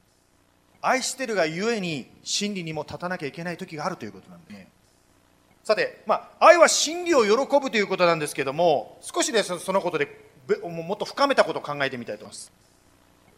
[0.81, 4.69] 愛してるがゆえに真理にも立たなきゃいけない時があるということなんでね
[5.63, 12.53] さて、まあ、愛は真理を喜ぶということなんですけども少しですそのことでもっと深めたことを考えてみたいと思います。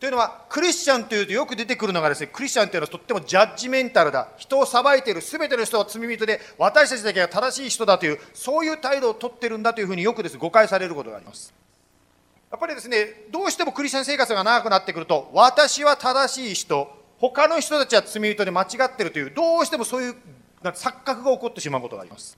[0.00, 4.28] というのはクリスチャンというとよく出てくるのがですねクリスチャンというのはとってもジャッジメンタルだ。
[4.36, 11.54] 人を裁いている全ての人は罪人で私たちだけが正しい人だというそういう態度をとってるんだというふうによくです誤解されることがあります。
[12.50, 20.16] やっぱりですねどうしてもクリスチャン生活が長くなってくると私は正しい人他の人たちは罪人で間違ってるというどうしてもそういう
[20.64, 22.36] 錯覚が起こってしまうことがあります。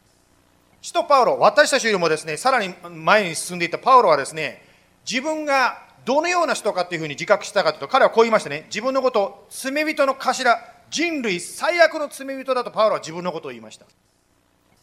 [0.83, 4.63] 使徒パウロ私たちよりもですねさらに前に進んでいったパウロはですね
[5.09, 8.65] 自分がどのような人かっていうふうに自覚したかというと、彼はこう言いましたね。
[8.67, 10.57] 自分のことを罪人の頭、
[10.91, 13.87] 人類最悪の罪人だとパウロは自分のことを言いました。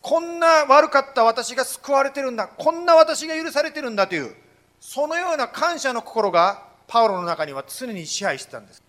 [0.01, 2.47] こんな悪かった私が救われてるんだ。
[2.47, 4.35] こんな私が許されてるんだという、
[4.79, 8.83] そのような感謝の心がパウロの中には常に支配してたんです。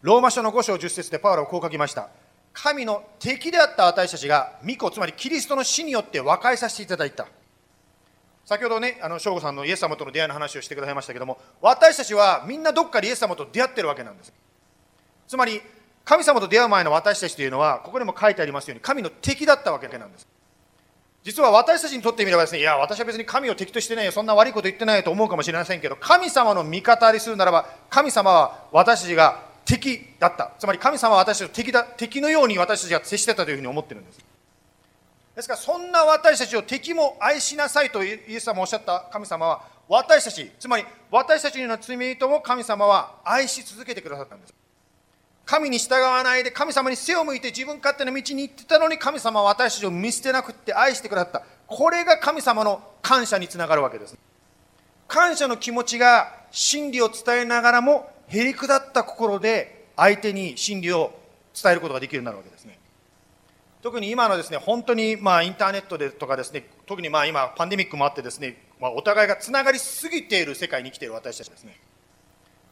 [0.00, 2.08] ローマ書の5章10節でパウロはこう書きました。
[2.54, 7.26] 神の敵であった私たちが、御子、つまりキリストの死によって和解させていただいた。
[8.44, 14.32] 先ほどね、あの省吾さんのイエス様との出会いの話をしてくださいましたけども、私たちはみんなどっかでイエス様と出会ってるわけなんです。
[15.26, 15.62] つまり、
[16.04, 20.28] 神様と出会う前の私たちというのはここにも書いてありますように神の敵だったわけなんです。
[21.22, 30.52] 実は私たちにとってみればですねいや私は別に神を敵としてないよそんな悪いこと言ってないよと思うかもしれませんけど神様の味方にするならば神様は私たちが敵だった。
[30.58, 34.18] つまり神様は私たちと敵だ敵のように私たちが接してたというふうに思ってるんです。
[35.34, 44.54] ですからそんな私たちを敵も愛しなさいとイエス様おっしゃった神様は私たちつまり私たちの罪人も神様は愛し続けてくださったんです。
[45.44, 51.42] 神に従わないで神様に背を向いて自分勝手な道に行ってたのに神様は私たちを見捨てなくって愛してくださった。
[51.66, 54.16] これが神様の感謝につながるわけです。
[55.06, 61.12] 感謝の気持ちが真理を伝えながらもへりくだった心で相手に真理を
[61.60, 62.78] 伝えることができるようになるわけですね。
[63.84, 71.78] 特に今のですね本当にまあインターネットでとかですね特にまあ今パンデミックもあってですね、まあ、お互いがつながりすぎている世界に生きている私たちですね。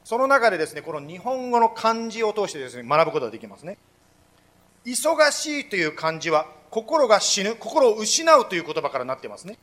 [0.05, 3.77] その中でですねこの日本語の漢字を通してですね学ぶことができますね。
[4.87, 9.59] 忙しいという漢字は心が死ぬ心を失うという言葉からなってますね。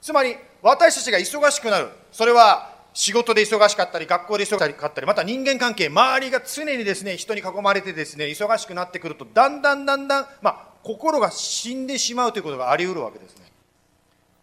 [0.00, 1.90] つまり私たちが忙しくなる。
[2.12, 13.52] それは仕事で忙しかったり学校で忙しかったりまた人間関係周りが常にですね人に囲まれてですね忙しくなってくるとだんだんだんだん、まあ、心が死んでしまうということがあり得るわけですね。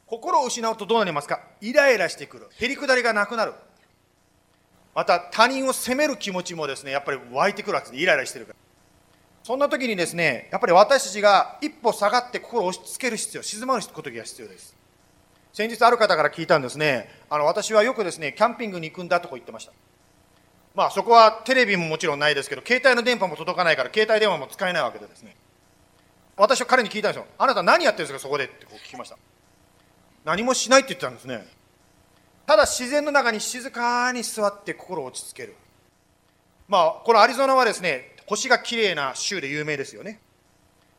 [0.06, 1.40] 心を失うとどうなりますか？
[1.62, 2.48] イライラしてくる。
[2.56, 3.54] へりくだりがなくなる。
[4.94, 8.58] また他人を責める気持ちもですねやっぱり湧いてくるわけですイライラしてるから。
[9.42, 14.83] そんな時にですねやっぱり私たちが一歩下がって心を押し付ける必要静まることが必要です。
[15.54, 17.08] 先日ある方から聞いたんですね。
[17.30, 19.72] あの私はよくですねキャンピングに行くんだとこ言ってました。
[20.74, 25.36] まあそこはテレビももちろんないですけど携帯の電波も届かないから携帯電話も使えないわけでですね。
[26.36, 27.28] 私は彼に聞いたんですよ。
[27.38, 29.18] あなた何やってるんですかそこでってこう聞きました。
[30.26, 31.46] 何もしないって言ってたんですね。
[32.48, 35.56] ただ自然の中に静かに座って心を落ち着ける。
[36.68, 40.20] まあこのアリゾナはですね星がきれいな州で有名ですよね。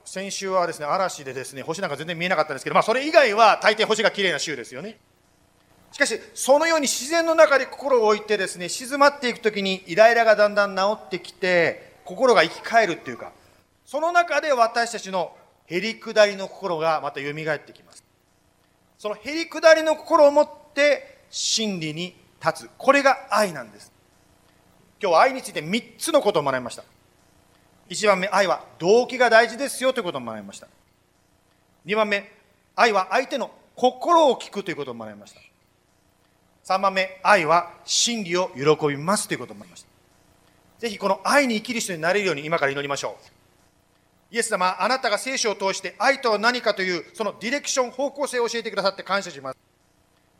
[0.04, 4.98] 先週はですね嵐でですね星なんか全然見えなかったんですけどまあそれ以外は大抵星がきれいな州ですよね。
[5.92, 13.32] しかしそのように自然の中で心を置いてですね静まっていく時にイライラがだんだん治ってきて心が生き返るっていうか
[13.84, 15.36] その中で私たちの
[15.66, 18.04] へりくだりの心がまた蘇ってきます。
[18.98, 22.14] そのへりくだりの心を持って真理に
[22.44, 22.70] 立つ。
[22.76, 23.92] これが愛なんです。
[25.00, 26.84] 今日は愛について3つのことを学びました。
[27.88, 30.68] 1番目愛は動機が大事ですよということを学びました。
[31.86, 32.30] 2番目
[32.76, 35.40] 愛は相手の心を聞くということを学びました。
[36.64, 39.88] 3番目愛は真理を喜びますということを学びました。
[40.78, 43.16] ぜひこの愛に生きる人になれるように今から祈りましょ
[44.30, 44.34] う。
[44.34, 49.58] イエス様あなたが聖書を通して愛とは何かというそのディレクション方向性を教えてくださって感謝します。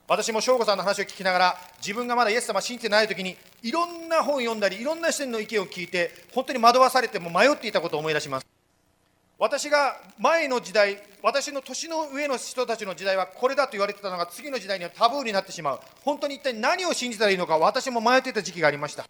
[0.07, 8.47] 私も省吾さんの話を聞きながら自分がまだイエス様信じてない時にいろんな本を読んだりいろんな視点の意見を聞いて本当に惑わされても迷っていたことを思い出します。
[9.39, 15.81] 私が前の時代私の年の上の人たちの時代はこれだと言われてたのが次の時代にはタブーになってしまう。
[16.03, 19.07] 本当に一体何を信じたらいいのか私も迷っていた時期がありました。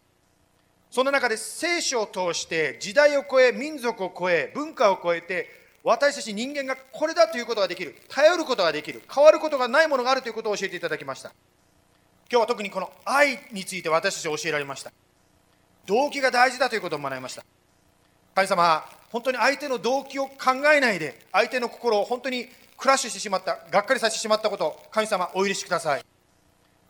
[0.91, 7.95] そんな中で聖書を通して時代を超え民族を超え文化を超えて私たち人間がこれだということができる。
[8.09, 9.03] 頼ることができる。
[9.15, 11.33] 変わることがないものがあるということを教えていただきました。
[12.31, 14.91] 今日は特にこの愛について私たち教えられました。
[15.85, 17.45] 動機が大事だということを学びました。
[18.35, 26.14] 神様本当に相手の動機を考えないで相手の心を本当にクラッシュしてしまったがっかりさせてしまったこと神様お許しください。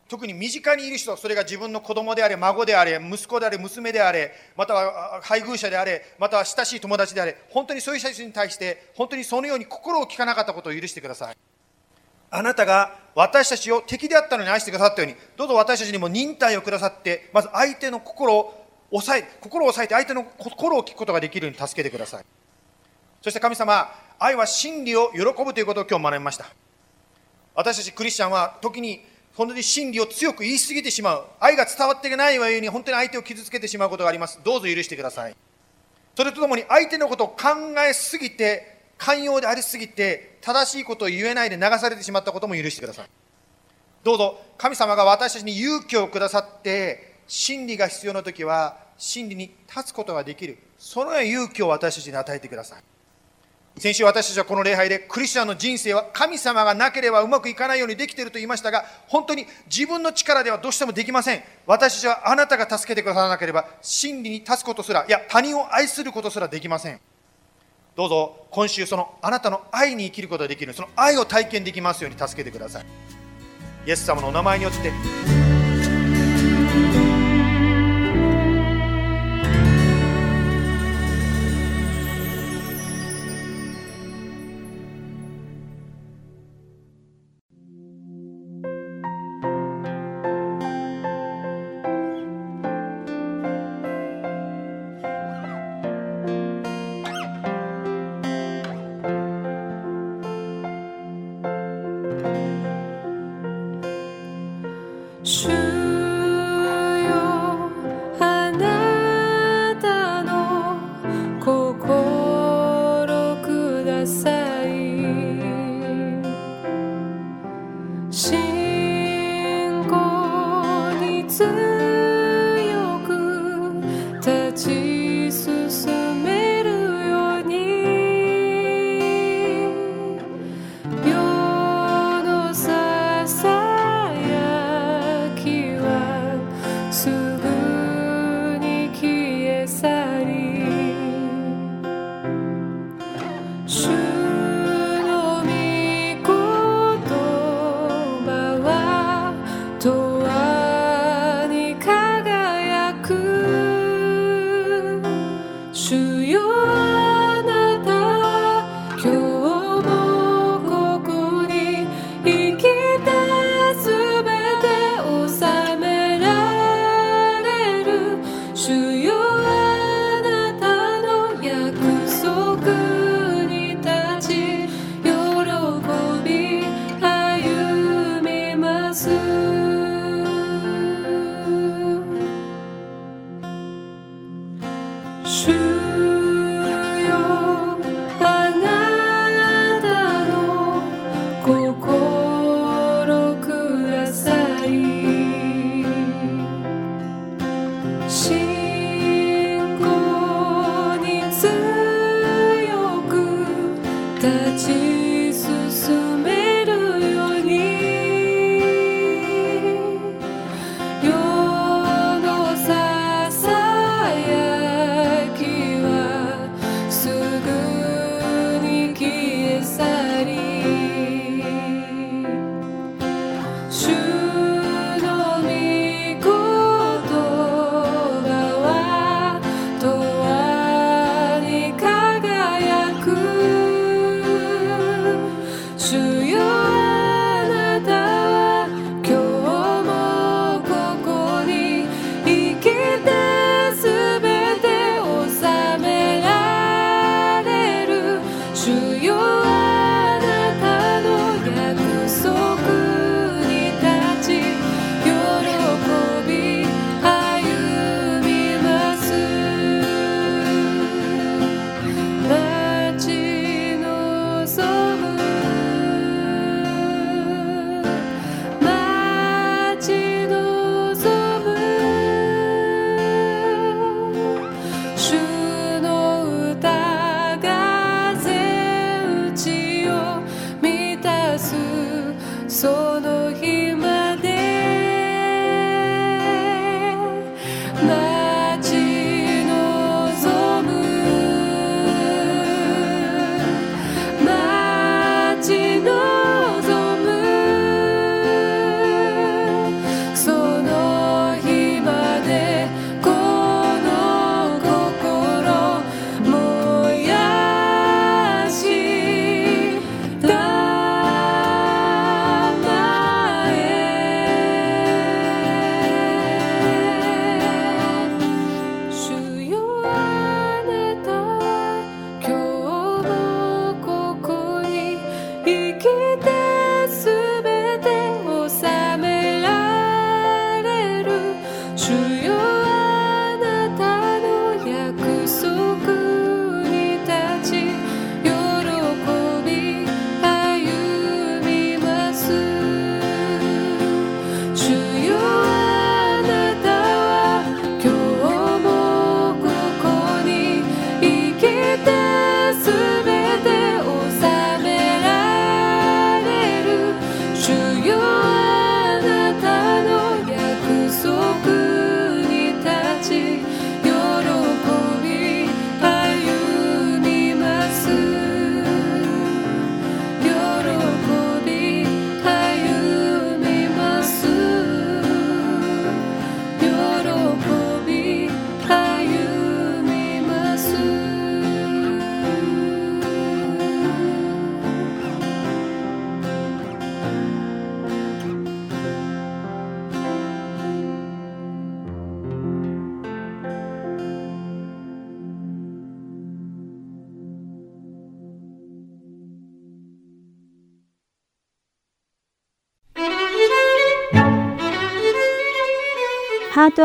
[0.09, 11.36] 特に身近にいる人それが自分の子供であれ孫であれ息子であれ娘であれまたは配偶者であれまたは親しい友達であれ本当にそういう人たちに対して本当にそのように心を聞かなかったことを許してください。
[12.30, 22.24] あなたが私たちを敵であったのに愛してくださったようにどうぞ私たちにも忍耐をくださってまず相手の心を抑え心を抑えて相手の心を聞くことができるように助けてください。
[23.22, 23.88] そして神様
[24.18, 26.46] 愛は真理を喜ぶということを今日学びました。
[27.55, 31.26] 私たちクリスチャンは時に本当に真理を強く言い過ぎてしまう。
[31.41, 34.41] 愛が伝わっていないわゆえに本当に相手を傷つけてしまうことがあります。
[34.45, 35.37] どうぞ許してください。
[36.16, 37.37] それとともに相手のことを考
[37.89, 43.09] えすぎて寛容でありすぎて正しいことを言えないで流されてしまったことも許してください。
[44.05, 50.59] どうぞ神様が私たちに勇気をくださって真理が必要な時は真理に立つことができる。
[50.78, 52.82] そのような勇気を私たちに与えてください。
[53.76, 61.42] 先週私たちはこの礼拝でクリスチャンの人生は神様がなければうまくいかないようにできていると言いましたが本当に自分の力ではどうしてもできません。
[61.66, 67.00] 私たちはあなたが助けてくださらなければ真理に立つことすらいや他人を愛することすらできません。
[67.96, 70.72] どうぞ今週そのあなたの愛に生きることができる。
[70.72, 72.84] その愛を体験できますように助けてください。
[73.86, 74.92] イエス様のお名前によって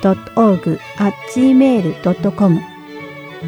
[0.00, 2.60] heart.and.org.gmail.com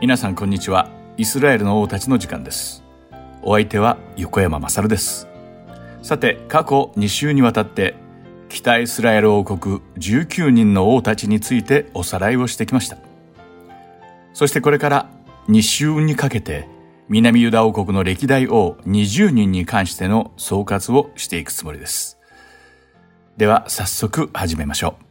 [0.00, 0.88] 皆さんこんにちは。
[1.18, 2.82] イスラエルの王たちの時間です。
[3.42, 5.28] お相手は横山勝です。
[6.00, 7.96] さて過去2週にわたって
[8.48, 12.96] 北イスラエル王国19人の王たちについておさらいをしてきました。
[14.32, 15.10] そしてこれから
[15.48, 16.66] 2週にかけて
[17.10, 22.18] 南ユダ王国の歴代王20人に関しての総括をしていくつもりです。
[23.36, 25.04] では早速始めましょう。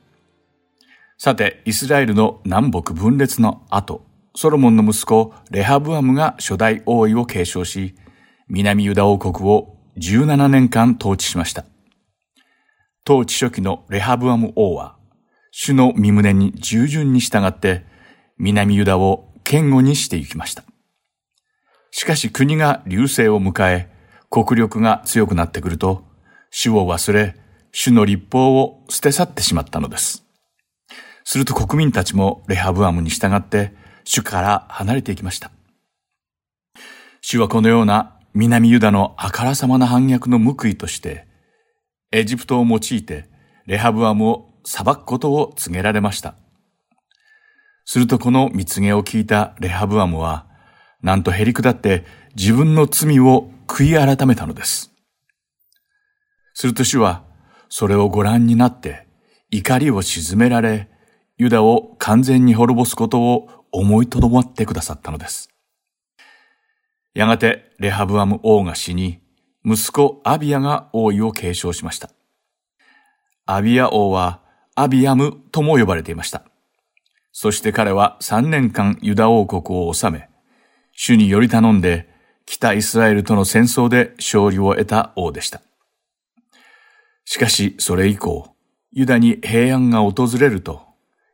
[1.20, 7.96] さてイスラエルの南北分裂の後ソロモンの息子レハブアムが初代王位を継承し、
[8.48, 11.66] 南ユダ王国を17年間統治しました。
[13.08, 14.96] 統治初期のレハブアム王は、
[15.52, 17.86] 主の身旨に従順に従って、
[18.38, 20.64] 南ユダを堅固にしていきました。
[21.92, 23.90] しかし国が流星を迎え、
[24.30, 26.04] 国力が強くなってくると、
[26.52, 27.36] 主を忘れ、
[27.72, 30.24] 主の立法を捨て去ってしまったのです。
[31.24, 33.74] すると国民たちもレハブアムに従って、
[34.12, 35.52] 主から離れていきました。
[37.22, 41.28] 主はこのような南ユダのあからさまな反逆の報いとして、
[42.12, 43.30] エジプトを用いて
[43.68, 46.34] レハブアムを裁くことを告げられました。
[47.86, 50.48] するとこの蜜げを聞いたレハブアムは、
[51.04, 52.04] なんとへり下って
[52.36, 54.92] 自分の罪を悔い改めたのです。
[56.56, 57.26] すると主は、
[57.70, 59.06] それをご覧になって、
[59.52, 60.90] 怒りを鎮められ、
[61.38, 65.50] ユダを完全に滅ぼすことを思いとどまってくださったのです。
[67.14, 69.20] やがてレハブアム王が死に、
[69.66, 72.10] 息子アビアが王位を継承しました。
[73.46, 74.42] アビア王は
[74.76, 76.44] アビアムとも呼ばれていました。
[77.32, 80.30] そして彼は3年間ユダ王国を治め、
[80.94, 82.10] 主により頼んで
[82.46, 85.62] 北イスラエルとの戦争で勝利を得た王でした。
[87.26, 88.56] しかしそれ以降、
[88.92, 90.89] ユダに平安が訪れると、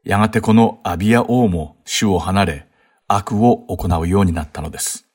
[0.06, 2.68] やがてこのアビア王も主を離れ、
[3.08, 5.08] 悪を行うようになったのです。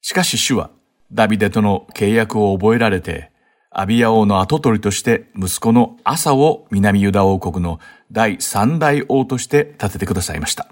[0.00, 0.70] しかし主は、
[1.12, 3.30] ダビデとの契約を覚えられて、
[3.70, 7.78] アビア王の跡取りとして息子のアサを南ユダ王国の
[8.10, 10.68] 第三代王として立ててくださいました。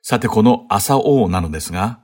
[0.00, 1.98] さてこのアサ王なのですが、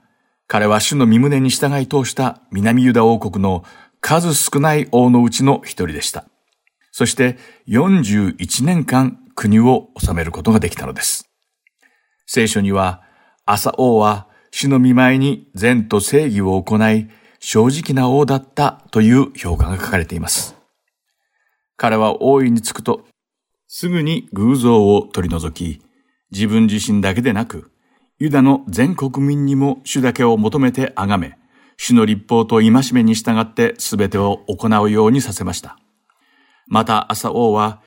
[0.47, 3.63] 彼は主の身旨に従い通した南ユダ王国の
[4.01, 6.25] 数少ない王のうちの一人でした。
[6.91, 7.37] そして
[7.69, 11.29] 41年間国を治めることができたのです。
[12.25, 13.03] 聖書には、
[13.45, 17.09] 朝王は主の見舞いに善と正義を行い、
[17.39, 20.55] 正直な王だったという評価が書かれています。
[21.77, 23.05] 彼は王位につくと、
[23.67, 25.81] すぐに偶像を取り除き、
[26.31, 27.71] 自分自身だけでなく、
[28.17, 31.37] ユダの全国民にも主だけを求めて崇め、
[31.77, 35.77] 主の立法と戒めに従って全てを行うようにさせました。
[36.67, 37.81] また朝王は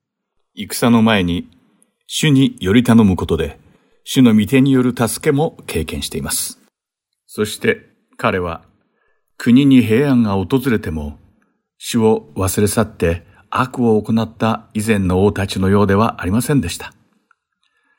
[0.66, 1.48] 戦の前に
[2.06, 3.58] 主により頼むことで、
[4.04, 6.58] 主の御手による助けも経験しています。
[7.26, 7.86] そして
[8.16, 8.62] 彼は
[9.36, 11.18] 国に平安が訪れても、
[11.78, 16.92] 主を忘れ去って悪を行った以前の王たちのようではありませんでした。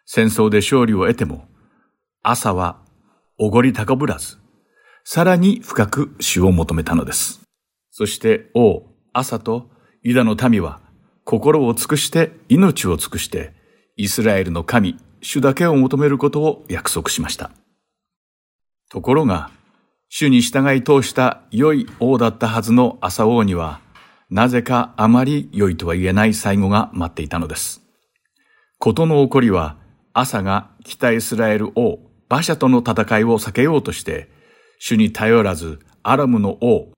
[0.05, 1.47] 戦争で勝利を得ても、
[2.23, 2.79] 朝は
[3.37, 4.37] おごり高ぶらず、
[5.05, 7.39] さらに深く主を求めたのです。
[7.91, 8.83] そして王、
[9.13, 9.69] 朝と
[10.03, 10.81] ユダの民は
[11.29, 13.53] 心を尽くして命を尽くして
[13.97, 17.51] イスラエルの神、主だけを求めることを約束しました。
[18.89, 19.51] ところが、
[20.09, 23.79] 主に従い通した良い王だったはずの朝王には、
[24.31, 27.83] なぜかあまり良いとは言えない最後が待っていたのです。
[28.79, 29.77] ことの起こりは、
[30.13, 34.31] 朝が北イスラエル王、馬車との戦いを避けようとして、
[34.79, 36.91] 主に頼らずアラムの王、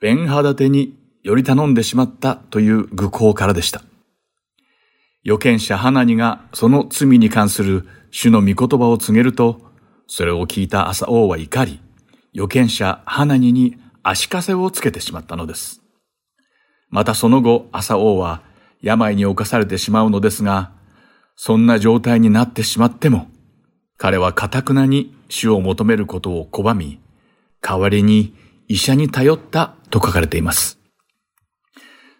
[0.00, 3.82] ベンハダテにより頼んでしまったという愚行からでした。
[5.24, 9.60] 預言者ハナニがその罪に関する主の御言葉を告げると、
[10.06, 11.80] それを聞いた朝王は怒り、
[12.32, 15.82] 預言者ハナニに足かせをつけてしまったのです。
[16.90, 18.42] またその後、朝王は
[18.80, 20.70] 病に侵されてしまうのですが、
[21.34, 23.26] そんな状態になってしまっても、
[23.96, 27.00] 彼は堅くなに主を求めることを拒み、
[27.60, 28.36] 代わりに
[28.68, 30.85] 医者に頼ったと書かれています。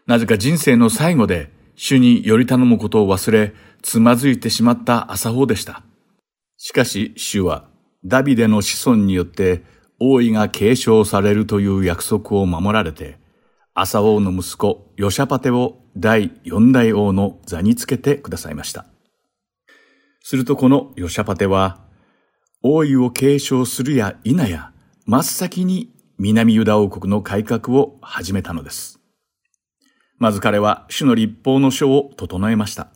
[0.06, 5.82] なぜか人生の最後で主により頼むことを忘れ、つまずいてしまった朝方でした。
[6.56, 7.68] しかし主は
[8.04, 9.62] ダビデの子孫によって
[9.98, 13.18] 王位が継承されるという約束を守られて、
[13.74, 18.86] 朝王の息子ヨシャパテを第四代王の座につけてくださいました。
[20.22, 21.80] するとこのヨシャパテは、
[22.62, 24.72] 王位を継承するや否や、
[25.04, 28.95] 真っ先に南ユダ王国の改革を始めたのです。
[30.18, 32.88] まず彼は主の立法の書を整えました。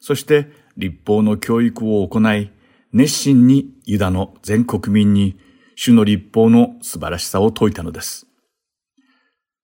[0.00, 2.50] そして立法の教育を行い、
[2.92, 5.38] 熱心にユダの全国民に
[5.76, 8.26] 主の立法の素晴らしさを説いたのです。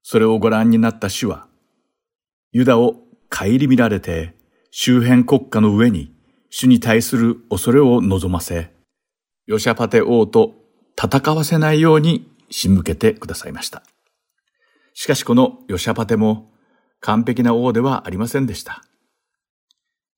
[0.03, 1.47] それをご覧になった主は、
[2.53, 2.97] ユダを
[3.29, 4.35] 顧みられて
[4.71, 6.13] 周辺国家の上に
[6.49, 8.73] 主に対する恐れを望ませ、
[9.47, 10.55] ヨシャパテ王と
[11.01, 13.83] 戦わせないように仕向けてくださいました。
[14.95, 16.50] しかしこのヨシャパテも
[17.01, 18.83] 完璧な王ではありませんでした。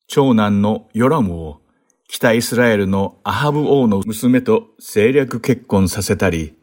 [0.07, 1.61] 長男のヨラムを
[2.09, 6.55] 北イスラエルのアハブ王の娘と政略結婚させたり、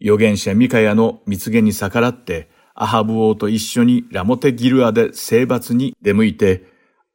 [0.00, 6.64] 預言者ミカヤの蜜源に逆らってアハブ王と一緒にラモテギルアで征伐に出向いて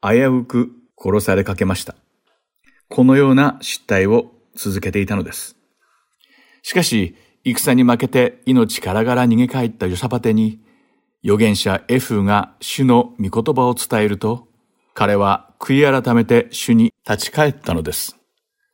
[0.01, 1.95] 危うく殺されかけました。
[2.89, 5.55] このような失態を続けていたのです。
[6.61, 10.59] しかし、戦に負けて命からがら逃げ帰ったヨサパテに、
[11.23, 14.47] 預言者エフが主の御言葉を伝えると、
[14.93, 18.17] 彼は悔い改めて主に立ち返ったのです。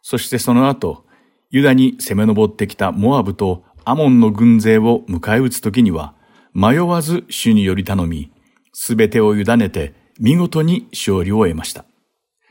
[0.02, 1.06] そしてその後、
[1.52, 6.16] ユダに攻め上ってきたモアブとアモンの軍勢を迎え撃つ時には、
[6.54, 8.32] 迷わず主により頼み、
[8.74, 11.86] すべてを委ねて見事に勝利を得ました。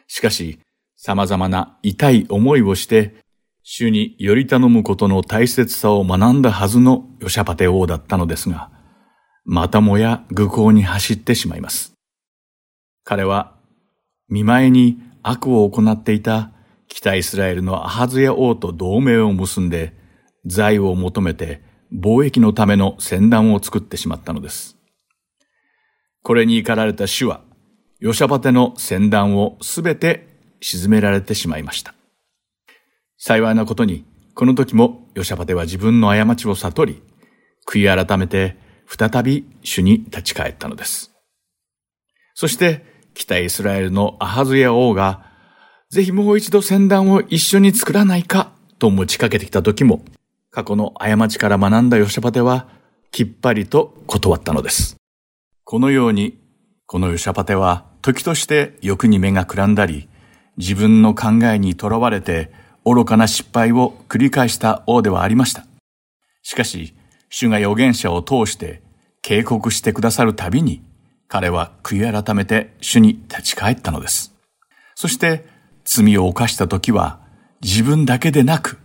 [0.06, 0.60] しかし、
[0.96, 3.16] 様々な痛い思いをして、
[3.62, 8.70] 主により頼むことの大切さを学んだはずのヨシャパテ王だったのですが、
[9.50, 11.94] またもや愚行に走ってしまいます。
[13.02, 13.54] 彼は
[14.28, 16.52] 見舞いに悪を行っていた
[16.86, 19.94] 北イスラエルのアハズヤ王と同盟を結んで
[20.44, 21.62] 財を求めて
[21.94, 24.76] 貿易のための船団を作ってしまったのです。
[26.22, 27.40] これに怒られた主は、
[28.00, 30.28] ヨシャバテの船団をすべて
[30.60, 31.94] 沈められてしまいました。
[33.16, 37.02] 幸いなことに、この時もヨシャバテは自分の過ちを悟り、
[37.66, 41.12] 悔い改めて再び主に立ち返ったのです。
[42.34, 42.84] そして
[43.14, 45.26] 北イスラエルのアハズヤ王が、
[45.90, 50.02] ぜひもう一度戦団を一緒に作らないかと持ちかけてきた時も、
[50.50, 52.68] 過去の過ちから学んだヨシャパテは、
[53.10, 54.96] きっぱりと断ったのです。
[55.64, 56.38] このように、
[56.86, 60.08] このヨシャパテは、時として欲に目がくらんだり、
[60.56, 62.52] 自分の考えにとらわれて、
[62.84, 65.66] 愚かな失敗を繰り返した王ではありました。
[66.42, 66.94] しかし、
[67.30, 68.82] 主が預言者を通して
[69.22, 70.82] 警告してくださるたびに、
[71.28, 74.34] 彼は悔い改めて主に立ち返ったのです。
[74.94, 75.46] そして
[75.84, 77.20] 罪を犯した時は
[77.62, 78.78] 自分だけでなく、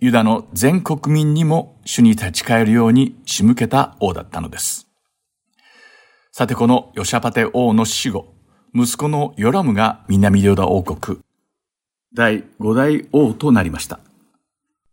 [0.00, 4.86] ユダの全国民にも主に立ち返るように仕向けた王だったのです。
[6.32, 8.34] さてこのヨシャパテ王の死後、
[8.74, 11.18] 息子のヨラムが南ヨダ王国、
[12.14, 13.98] 第五代王となりました。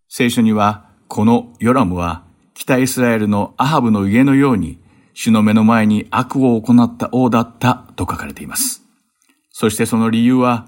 [0.09, 2.24] 聖書には、このヨラムは
[2.55, 4.79] 北イスラエルのアハブの家のように
[5.13, 8.81] 主の目の前に悪を行った王だったと書かれています。
[9.51, 10.67] そしてその理由は、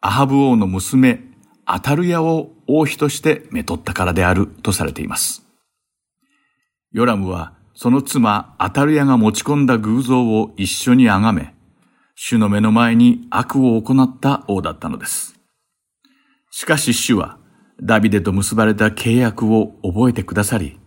[0.00, 1.20] アハブ王の娘、
[1.66, 5.42] アタルヤを王妃としてめとったからであるとされています。
[6.92, 11.54] ヨラムはその妻アタルヤが持ち込んだ偶像を一緒に崇め、
[12.14, 15.34] 主の目の前に悪を行った王だったのです。
[16.50, 17.38] しかし主は
[17.82, 20.78] ダビデと結ばれた契約を覚えてくださり、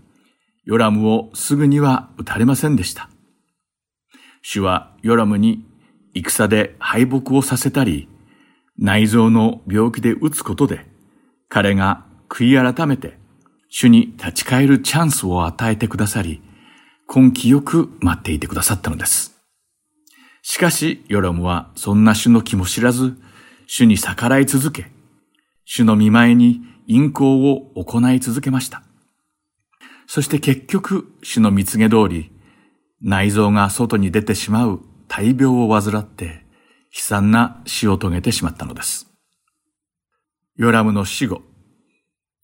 [0.68, 3.10] ヨラムをすぐには撃たれませんでした。
[4.42, 5.66] 主はヨラムに
[6.14, 8.10] 戦で敗北をさせたり、
[8.78, 10.86] 内臓の病気で撃つことで、
[11.48, 13.18] 彼が悔い改めて
[13.70, 16.42] 主に立ち返るチャンスを与えてくださり、
[17.08, 19.40] 根気よく待っていてくださったのです。
[20.42, 23.18] しかし、ヨラムはそんな主の気も知らず、
[23.68, 24.92] 主に逆らい続け、
[25.64, 26.60] 主の見舞いに
[26.90, 28.84] 陰行を行い続けました。
[30.08, 32.32] そして結局、主の蜜げ通り、
[33.02, 36.46] 内臓が外に出てしまう大病を患って、
[36.96, 39.08] 悲惨な死を遂げてしまったのです。
[40.56, 41.42] ヨラムの死後、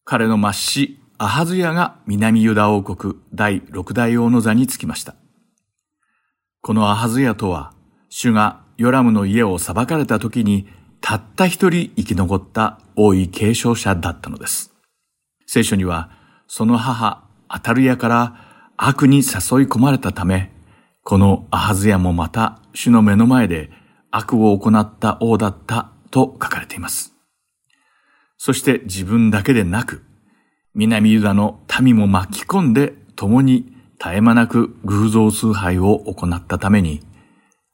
[0.04, 0.54] 彼の末
[0.88, 5.16] 子、アハズヤが南ユダ王国第六代王の座につきました。
[6.62, 7.74] このアハズヤとは、
[8.10, 10.68] 主がヨラムの家を裁かれた時に、
[11.00, 14.74] たった一人生き残った王位継承者だったのです。
[15.48, 16.12] 聖書には、
[16.48, 17.24] その母、
[17.54, 18.36] アタルヤから
[18.78, 19.26] 悪に誘い
[19.68, 20.52] 込まれたため、
[21.04, 23.70] このアハズヤもまた主の目の前で
[24.10, 27.14] 悪を行った王だったと書かれています。
[28.38, 30.04] そして自分だけでなく、
[30.74, 33.72] 南ユダの民も巻き込んで共に
[34.04, 37.02] 絶え間なく偶像崇拝を行ったために、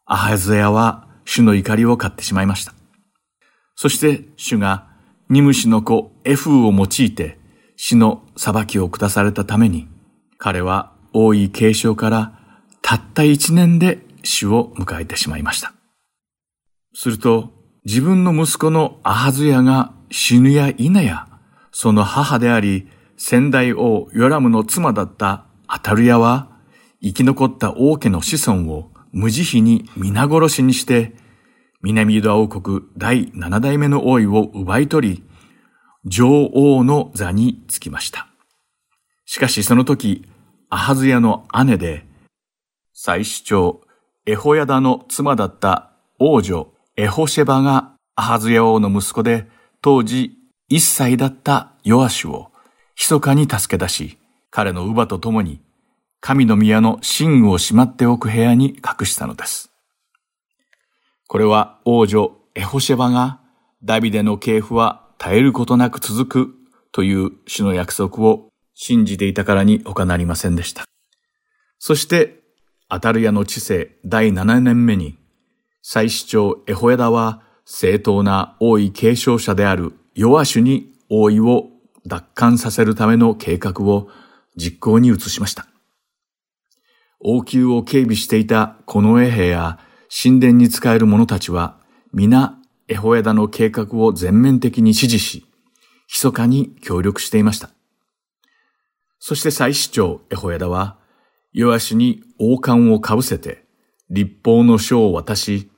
[0.05, 2.73] アハズヤは主の怒りを買ってしまいました。
[3.75, 4.89] そして主が
[5.29, 7.38] ニムシの子エフーを用いて
[7.81, 9.87] 死の裁きを下されたために、
[10.37, 12.37] 彼は王位継承から
[12.81, 15.73] たった一年で死を迎えてしまいました。
[16.93, 17.53] すると、
[17.85, 21.27] 自分の息子のアハズヤが死ぬや否や、
[21.71, 26.49] その母であり、先代王ヨラムの妻だったアタルヤは、
[27.01, 31.15] 生き残った王家の子孫を無慈悲に皆殺しにして、
[31.81, 35.28] 南ユダ王国第七代目の王位を奪い取り、
[36.05, 38.27] 女王の座につきました。
[39.25, 40.27] しかしその時、
[40.69, 42.05] アハズヤの姉で、
[42.93, 43.81] 祭司長
[44.25, 49.47] エホヤダの妻だった王女エホシェバがアハズヤ王の息子で、
[49.81, 50.37] 当時
[50.71, 52.51] 1歳だったヨアシュを
[52.97, 54.17] 密かに助け出し、
[54.51, 55.61] 彼の乳母と共に
[56.21, 59.71] 神の宮の寝具をしまっておく部屋に隠したのです。
[61.27, 63.39] これは王女エホシェバが
[63.83, 66.55] ダビデの系譜は絶えることなく続く
[66.91, 70.85] という主の約束を信じていたからに他なりませんでした。
[71.77, 72.39] そして、
[72.87, 75.17] アタルヤの治世第7年目に、
[75.81, 81.69] 祭司長エホヤダは正当な王位継承者であるヨアシュに王位を
[82.05, 84.09] 奪還させるための計画を
[84.55, 85.67] 実行に移しました。
[87.19, 91.77] 王宮を警備していたこの衛兵や神殿に仕える者たちは
[92.13, 92.58] 皆
[92.89, 95.45] エホヤダの計画を全面的に支持し、
[96.07, 97.69] 密かに協力していました。
[99.19, 100.97] そして祭司長エホヤダは、
[101.53, 103.63] ヨアシに王冠をかぶせて、
[104.09, 105.69] 立法の書を渡し、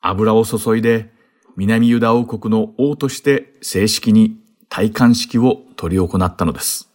[0.00, 1.12] 油を注いで、
[1.56, 6.88] 南ユダ王国の王として正式に戴冠式を執り行ったのです。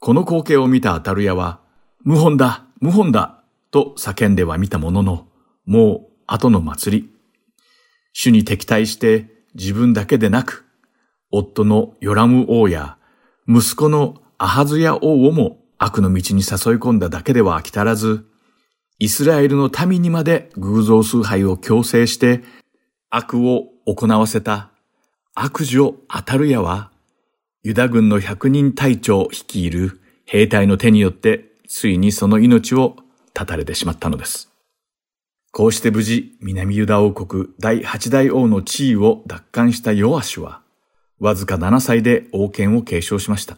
[0.00, 1.60] この光景を見たアタルヤは、
[2.04, 5.28] 謀反だ謀反だと叫んではみたものの、
[5.66, 7.17] もう後の祭り。
[8.20, 10.66] 主に敵対して自分だけでなく、
[11.30, 12.98] 夫のヨラム王や
[13.46, 16.42] 息子のアハズヤ王をも悪の道に誘い
[16.80, 18.26] 込んだだけでは飽き足らず、
[18.98, 22.42] イスラエルの民にまで偶像崇拝を強制して
[23.08, 24.72] 悪を行わせた
[25.36, 26.90] 悪女アタルヤは、
[27.62, 32.96] ユダ軍の百人隊長率いる兵隊の手によってついにその命を
[33.32, 34.50] 絶たれてしまったのです。
[35.50, 40.62] こうして無事、南ユダ王国第八代王の地位を奪還したヨアシュは、
[41.18, 43.56] わずか7歳で王権を継承しました。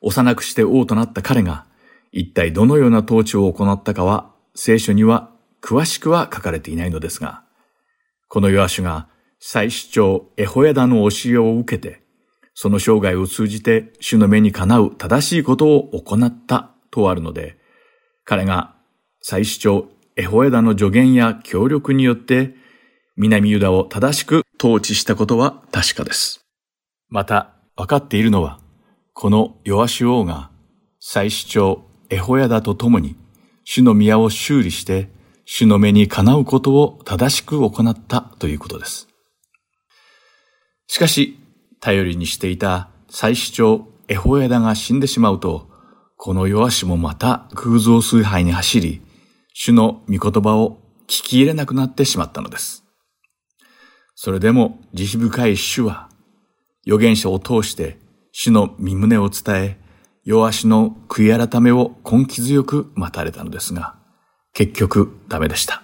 [0.00, 1.66] 幼くして王となった彼が、
[2.10, 5.30] 一体どのような統治を行ったかは、聖書には
[5.62, 7.42] 詳しくは書かれていないのですが、
[8.28, 9.08] このヨアシュが
[9.38, 12.02] 祭司長エホヤダの教えを受けて、
[12.54, 17.56] その生涯を通じて主の目にかなう正しいことを行ったとあるので、
[18.24, 18.74] 彼が
[19.20, 22.54] 祭司長エホヤダの助言や協力によって
[23.16, 26.44] 南ユダを正しく統治したことは確かです。
[27.08, 28.60] また分かっているのは、
[29.14, 30.50] このヨアシ王が
[31.00, 33.16] 祭司長エホヤダと共に
[33.64, 35.10] 主の宮を修理して
[35.44, 39.08] 主の目にかなうことを正しく行ったということです。
[40.86, 41.38] しかし、
[41.80, 45.68] 頼りにしていた祭司長エホヤダが死んでしまうと、
[46.16, 49.00] このヨアシもまた偶像崇拝に走り、
[49.54, 52.84] 主の御言葉を聞き入れなくなってしまったのです。
[54.14, 56.08] それでも慈悲深い主は、
[56.86, 57.98] 預言者を通して
[58.32, 59.78] 主の身旨を伝え、
[60.24, 63.96] ヨアシの悔い改めを根気強く待たれたのですが、
[64.52, 65.82] 結局ダメでした。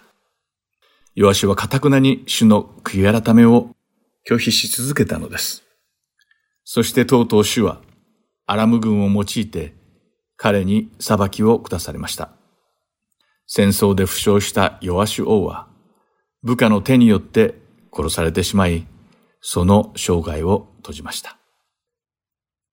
[1.14, 3.70] ヨアシは堅くなに主の悔い改めを
[4.28, 5.64] 拒否し続けたのです。
[6.64, 7.80] そしてとうとう主は
[8.46, 9.74] アラム軍を用いて
[10.36, 12.37] 彼に裁きを下されました。
[13.48, 15.66] 戦争で負傷したヨアシュ王は
[16.42, 17.56] 部下の手によって
[17.92, 18.86] 殺されてしまい、
[19.40, 21.36] その生涯を閉じました。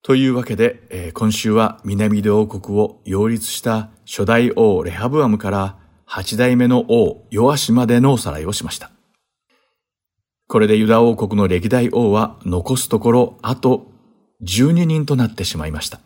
[0.04, 8.92] というわけで、えー今週は南で王国を擁立した初代王レハブアムから八代目の王ヨアシまでのおさらいをしました。
[10.48, 13.88] これでユダ王国の歴代王は残すところあと
[14.44, 16.00] 12人となってしまいました。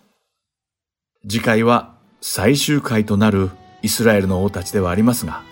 [1.28, 3.49] 次回は最終回となる
[3.82, 5.43] イスラエルの王たちではありますが、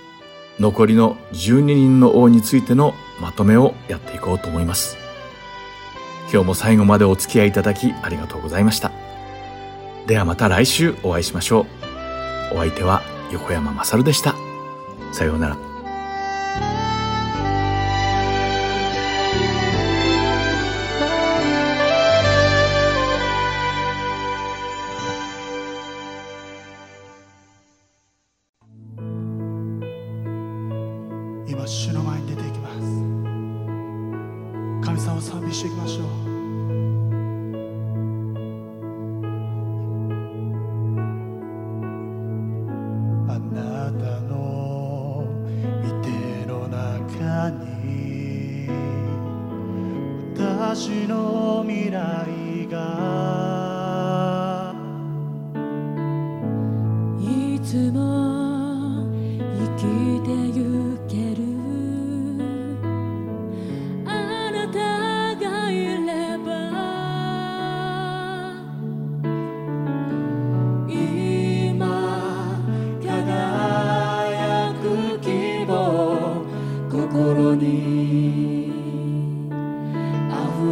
[0.59, 4.97] 残りの12人の王についてのまとめをやっていこうと思います。
[6.31, 8.91] 今日も最後までお付き合いいただきありがとうございました。
[10.07, 11.65] ではまた来週お会いしましょ
[12.51, 12.55] う。
[12.55, 13.01] お相手は
[13.31, 14.35] 横山まさるでした。
[15.13, 15.66] さようなら。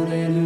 [0.06, 0.45] Hallelujah.